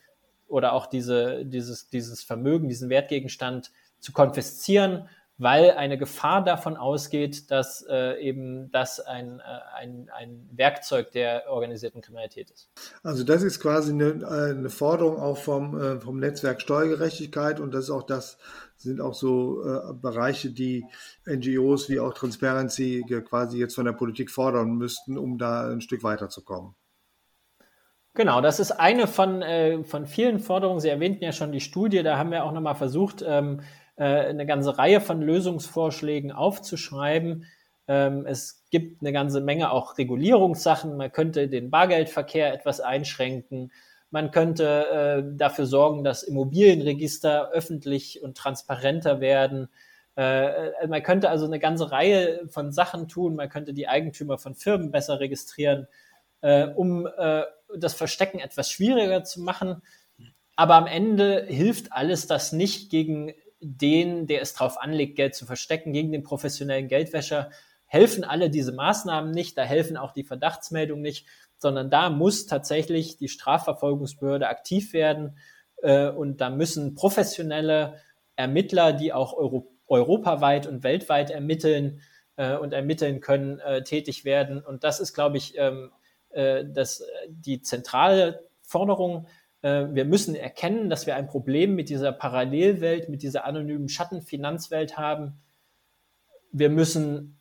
[0.49, 3.71] oder auch diese, dieses, dieses Vermögen, diesen Wertgegenstand
[4.01, 9.43] zu konfiszieren weil eine Gefahr davon ausgeht, dass äh, eben das ein, äh,
[9.77, 12.69] ein, ein Werkzeug der organisierten Kriminalität ist.
[13.05, 17.73] Also das ist quasi eine, äh, eine Forderung auch vom, äh, vom Netzwerk Steuergerechtigkeit und
[17.73, 18.39] das ist auch das
[18.77, 20.85] sind auch so äh, Bereiche, die
[21.27, 26.03] NGOs wie auch Transparency quasi jetzt von der Politik fordern müssten, um da ein Stück
[26.03, 26.75] weiterzukommen.
[28.19, 30.81] Genau, das ist eine von, äh, von vielen Forderungen.
[30.81, 33.61] Sie erwähnten ja schon die Studie, da haben wir auch nochmal versucht, ähm,
[33.95, 37.45] äh, eine ganze Reihe von Lösungsvorschlägen aufzuschreiben.
[37.87, 40.97] Ähm, es gibt eine ganze Menge auch Regulierungssachen.
[40.97, 43.71] Man könnte den Bargeldverkehr etwas einschränken.
[44.11, 49.69] Man könnte äh, dafür sorgen, dass Immobilienregister öffentlich und transparenter werden.
[50.17, 53.37] Äh, man könnte also eine ganze Reihe von Sachen tun.
[53.37, 55.87] Man könnte die Eigentümer von Firmen besser registrieren,
[56.77, 57.09] um
[57.77, 59.83] das Verstecken etwas schwieriger zu machen.
[60.57, 65.47] Aber am Ende hilft alles das nicht gegen den, der es drauf anlegt, Geld zu
[65.47, 67.51] verstecken, gegen den professionellen Geldwäscher,
[67.87, 73.17] helfen alle diese Maßnahmen nicht, da helfen auch die Verdachtsmeldungen nicht, sondern da muss tatsächlich
[73.17, 75.39] die Strafverfolgungsbehörde aktiv werden
[75.83, 78.01] äh, und da müssen professionelle
[78.37, 82.03] Ermittler, die auch Euro europaweit und weltweit ermitteln
[82.37, 84.63] äh, und ermitteln können, äh, tätig werden.
[84.63, 85.91] Und das ist, glaube ich, ähm,
[86.31, 89.27] äh, das, die zentrale Forderung
[89.63, 94.97] äh, wir müssen erkennen, dass wir ein Problem mit dieser Parallelwelt, mit dieser anonymen Schattenfinanzwelt
[94.97, 95.41] haben.
[96.53, 97.41] Wir müssen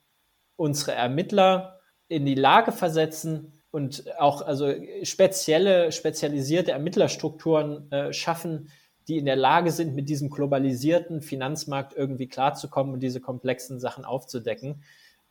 [0.55, 4.73] unsere Ermittler in die Lage versetzen und auch also
[5.03, 8.69] spezielle, spezialisierte Ermittlerstrukturen äh, schaffen,
[9.07, 14.03] die in der Lage sind, mit diesem globalisierten Finanzmarkt irgendwie klarzukommen und diese komplexen Sachen
[14.03, 14.83] aufzudecken.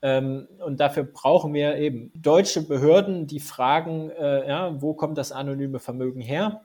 [0.03, 5.33] Ähm, und dafür brauchen wir eben deutsche Behörden, die fragen, äh, ja, wo kommt das
[5.33, 6.63] anonyme Vermögen her?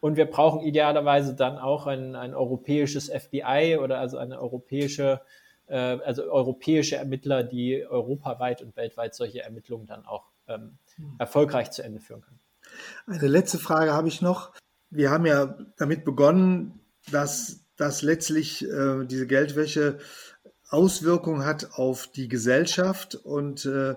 [0.00, 5.20] Und wir brauchen idealerweise dann auch ein, ein europäisches FBI oder also eine europäische,
[5.66, 11.16] äh, also europäische Ermittler, die europaweit und weltweit solche Ermittlungen dann auch ähm, hm.
[11.18, 12.38] erfolgreich zu Ende führen können.
[13.06, 14.52] Eine letzte Frage habe ich noch.
[14.90, 19.98] Wir haben ja damit begonnen, dass, dass letztlich äh, diese Geldwäsche
[20.68, 23.96] Auswirkungen hat auf die Gesellschaft und äh,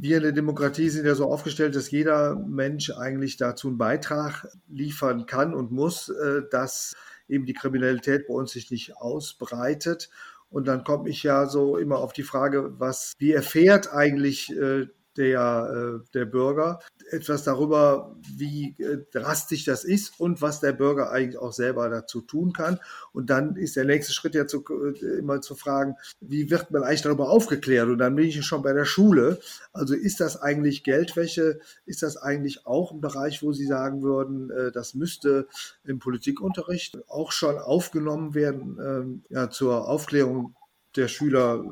[0.00, 4.46] wir in der Demokratie sind ja so aufgestellt, dass jeder Mensch eigentlich dazu einen Beitrag
[4.68, 6.94] liefern kann und muss, äh, dass
[7.28, 10.08] eben die Kriminalität bei uns sich nicht ausbreitet.
[10.50, 14.86] Und dann komme ich ja so immer auf die Frage, was, wie erfährt eigentlich äh,
[15.18, 16.78] der, äh, der Bürger
[17.10, 22.20] etwas darüber, wie äh, drastisch das ist und was der Bürger eigentlich auch selber dazu
[22.20, 22.78] tun kann.
[23.12, 26.84] Und dann ist der nächste Schritt ja zu, äh, immer zu fragen, wie wird man
[26.84, 27.88] eigentlich darüber aufgeklärt?
[27.88, 29.40] Und dann bin ich schon bei der Schule.
[29.72, 31.60] Also ist das eigentlich Geldwäsche?
[31.84, 35.48] Ist das eigentlich auch ein Bereich, wo Sie sagen würden, das müsste
[35.84, 40.54] im Politikunterricht auch schon aufgenommen werden, ähm, ja, zur Aufklärung
[40.96, 41.64] der Schüler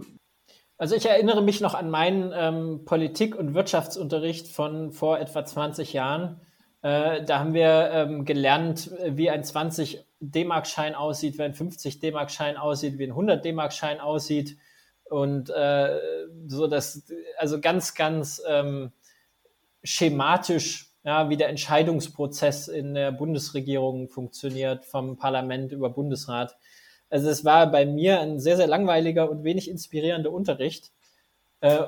[0.79, 5.93] also ich erinnere mich noch an meinen ähm, Politik- und Wirtschaftsunterricht von vor etwa 20
[5.93, 6.41] Jahren.
[6.83, 12.57] Äh, da haben wir ähm, gelernt, wie ein 20 D-Mark-Schein aussieht, wie ein 50 D-Mark-Schein
[12.57, 14.57] aussieht, wie ein 100 D-Mark-Schein aussieht.
[15.05, 15.99] Und äh,
[16.47, 17.05] so das,
[17.39, 18.93] also ganz, ganz ähm,
[19.83, 26.57] schematisch, ja, wie der Entscheidungsprozess in der Bundesregierung funktioniert, vom Parlament über Bundesrat.
[27.09, 30.93] Also es war bei mir ein sehr, sehr langweiliger und wenig inspirierender Unterricht.
[31.61, 31.85] Äh,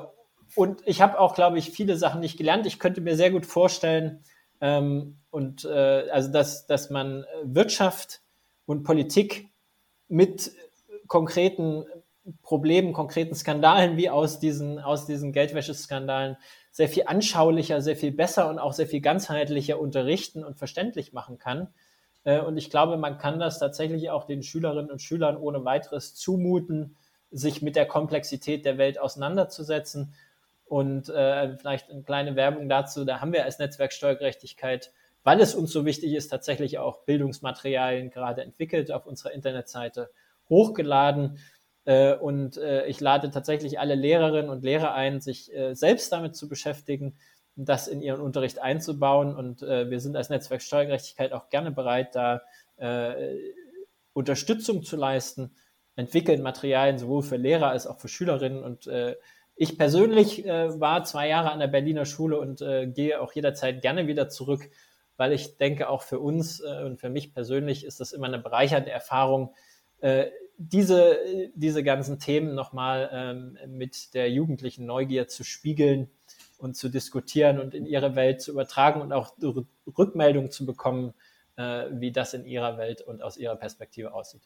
[0.55, 2.65] und ich habe auch, glaube ich, viele Sachen nicht gelernt.
[2.65, 4.23] Ich könnte mir sehr gut vorstellen,
[4.61, 8.21] ähm, und äh, also dass, dass man Wirtschaft
[8.65, 9.49] und Politik
[10.07, 10.51] mit
[11.07, 11.85] konkreten
[12.41, 16.37] Problemen, konkreten Skandalen wie aus diesen, aus diesen Geldwäscheskandalen
[16.71, 21.39] sehr viel anschaulicher, sehr viel besser und auch sehr viel ganzheitlicher unterrichten und verständlich machen
[21.39, 21.73] kann.
[22.23, 26.15] Äh, und ich glaube, man kann das tatsächlich auch den Schülerinnen und Schülern ohne weiteres
[26.15, 26.97] zumuten,
[27.31, 30.13] sich mit der Komplexität der Welt auseinanderzusetzen.
[30.65, 34.91] Und äh, vielleicht eine kleine Werbung dazu, da haben wir als Netzwerk Steuergerechtigkeit,
[35.23, 40.11] weil es uns so wichtig ist, tatsächlich auch Bildungsmaterialien gerade entwickelt auf unserer Internetseite
[40.47, 41.39] hochgeladen.
[41.85, 42.57] Äh, und
[42.87, 47.17] ich lade tatsächlich alle Lehrerinnen und Lehrer ein, sich selbst damit zu beschäftigen,
[47.55, 49.35] das in ihren Unterricht einzubauen.
[49.35, 52.41] Und wir sind als Netzwerk Steuergerechtigkeit auch gerne bereit, da
[54.13, 55.51] Unterstützung zu leisten,
[55.95, 58.63] entwickeln Materialien sowohl für Lehrer als auch für Schülerinnen.
[58.63, 58.89] Und
[59.55, 62.63] ich persönlich war zwei Jahre an der Berliner Schule und
[62.95, 64.69] gehe auch jederzeit gerne wieder zurück,
[65.17, 68.91] weil ich denke, auch für uns und für mich persönlich ist das immer eine bereichernde
[68.91, 69.53] Erfahrung,
[70.59, 71.17] diese,
[71.55, 76.11] diese ganzen Themen nochmal ähm, mit der jugendlichen Neugier zu spiegeln
[76.59, 79.33] und zu diskutieren und in ihre Welt zu übertragen und auch
[79.97, 81.13] Rückmeldungen zu bekommen,
[81.55, 84.41] äh, wie das in ihrer Welt und aus ihrer Perspektive aussieht.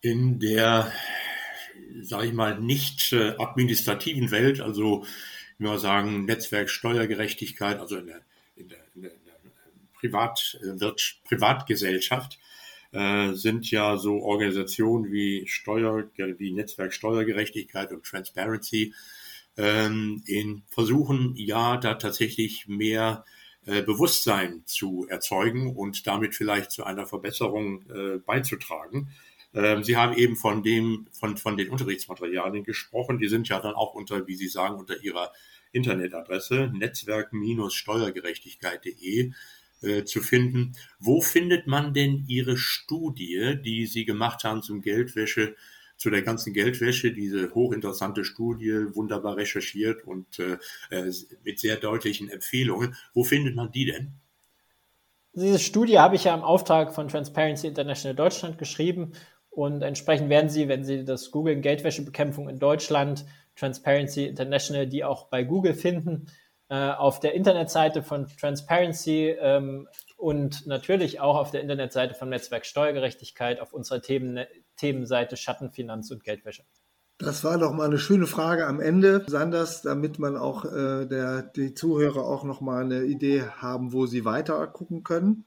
[0.00, 0.90] In der,
[2.02, 5.04] sage ich mal, nicht äh, administrativen Welt, also
[5.58, 8.20] ich würde sagen Netzwerk Steuergerechtigkeit, also in der,
[8.56, 9.10] in der, in der,
[9.92, 10.58] Privat,
[11.24, 12.38] Privatgesellschaft,
[12.92, 18.94] äh, sind ja so Organisationen wie Steuer, wie Netzwerk Steuergerechtigkeit und Transparency
[19.60, 23.24] ähm, in versuchen ja da tatsächlich mehr
[23.66, 29.10] äh, Bewusstsein zu erzeugen und damit vielleicht zu einer Verbesserung äh, beizutragen.
[29.52, 33.18] Ähm, Sie haben eben von dem, von, von den Unterrichtsmaterialien gesprochen.
[33.18, 35.30] Die sind ja dann auch unter, wie Sie sagen, unter Ihrer
[35.72, 39.32] Internetadresse netzwerk-steuergerechtigkeit.de
[39.82, 40.72] äh, zu finden.
[40.98, 45.54] Wo findet man denn Ihre Studie, die Sie gemacht haben zum Geldwäsche,
[46.00, 50.56] zu der ganzen Geldwäsche, diese hochinteressante Studie, wunderbar recherchiert und äh,
[50.88, 51.12] äh,
[51.44, 52.96] mit sehr deutlichen Empfehlungen.
[53.12, 54.14] Wo findet man die denn?
[55.34, 59.12] Diese Studie habe ich ja im Auftrag von Transparency International Deutschland geschrieben
[59.50, 65.26] und entsprechend werden Sie, wenn Sie das googeln Geldwäschebekämpfung in Deutschland, Transparency International, die auch
[65.26, 66.28] bei Google finden.
[66.70, 72.64] Äh, auf der Internetseite von Transparency ähm, und natürlich auch auf der Internetseite von Netzwerk
[72.64, 74.38] Steuergerechtigkeit auf unserer Themen,
[74.80, 76.64] Themenseite Schattenfinanz und Geldwäsche.
[77.18, 81.42] Das war doch mal eine schöne Frage am Ende, Sanders, damit man auch äh, der,
[81.42, 85.44] die Zuhörer auch noch mal eine Idee haben, wo sie weiter gucken können,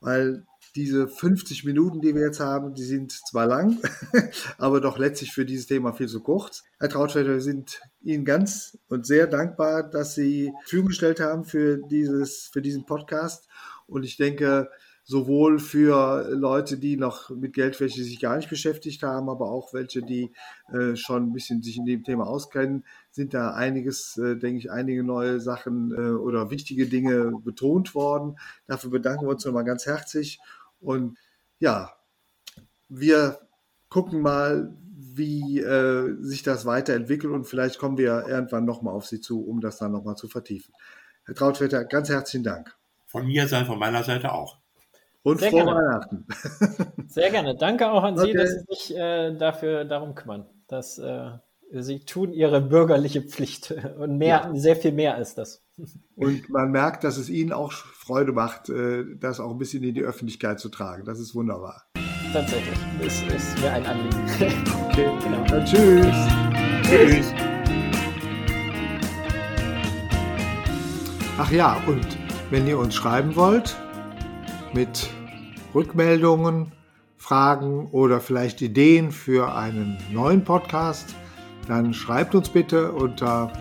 [0.00, 3.78] weil diese 50 Minuten, die wir jetzt haben, die sind zwar lang,
[4.58, 6.64] aber doch letztlich für dieses Thema viel zu kurz.
[6.78, 11.76] Herr Trautschweiger, wir sind Ihnen ganz und sehr dankbar, dass Sie Verfügung gestellt haben für,
[11.76, 13.46] dieses, für diesen Podcast.
[13.86, 14.70] Und ich denke,
[15.10, 20.02] sowohl für Leute, die noch mit Geldwäsche sich gar nicht beschäftigt haben, aber auch welche,
[20.02, 20.30] die
[20.72, 24.70] äh, schon ein bisschen sich in dem Thema auskennen, sind da einiges, äh, denke ich,
[24.70, 28.38] einige neue Sachen äh, oder wichtige Dinge betont worden.
[28.68, 30.38] Dafür bedanken wir uns nochmal ganz herzlich.
[30.78, 31.18] Und
[31.58, 31.90] ja,
[32.88, 33.40] wir
[33.88, 39.20] gucken mal, wie äh, sich das weiterentwickelt und vielleicht kommen wir irgendwann nochmal auf Sie
[39.20, 40.72] zu, um das dann nochmal zu vertiefen.
[41.24, 42.76] Herr Trautvetter, ganz herzlichen Dank.
[43.06, 44.59] Von mir sein, von meiner Seite auch.
[45.22, 45.80] Und Sehr frohe gerne.
[45.80, 46.26] Weihnachten.
[47.08, 47.56] Sehr gerne.
[47.56, 48.28] Danke auch an okay.
[48.28, 50.46] Sie, dass Sie sich äh, dafür darum kümmern.
[50.66, 51.30] Dass, äh,
[51.72, 54.54] Sie tun Ihre bürgerliche Pflicht und mehr, ja.
[54.54, 55.62] sehr viel mehr als das.
[56.16, 59.94] Und man merkt, dass es Ihnen auch Freude macht, äh, das auch ein bisschen in
[59.94, 61.04] die Öffentlichkeit zu tragen.
[61.04, 61.84] Das ist wunderbar.
[62.32, 62.78] Tatsächlich.
[63.04, 64.64] Es ist mir ein Anliegen.
[64.90, 65.44] Okay, genau.
[65.44, 66.16] Dann tschüss.
[66.82, 67.32] Tschüss.
[71.38, 72.06] Ach ja, und
[72.50, 73.76] wenn ihr uns schreiben wollt,
[74.72, 75.10] mit
[75.74, 76.72] Rückmeldungen,
[77.16, 81.14] Fragen oder vielleicht Ideen für einen neuen Podcast,
[81.68, 83.52] dann schreibt uns bitte unter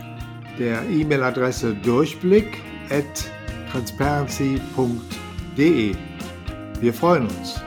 [0.58, 2.58] der E-Mail-Adresse durchblick
[2.90, 3.30] at
[3.72, 5.96] transparency.de.
[6.80, 7.62] Wir freuen uns.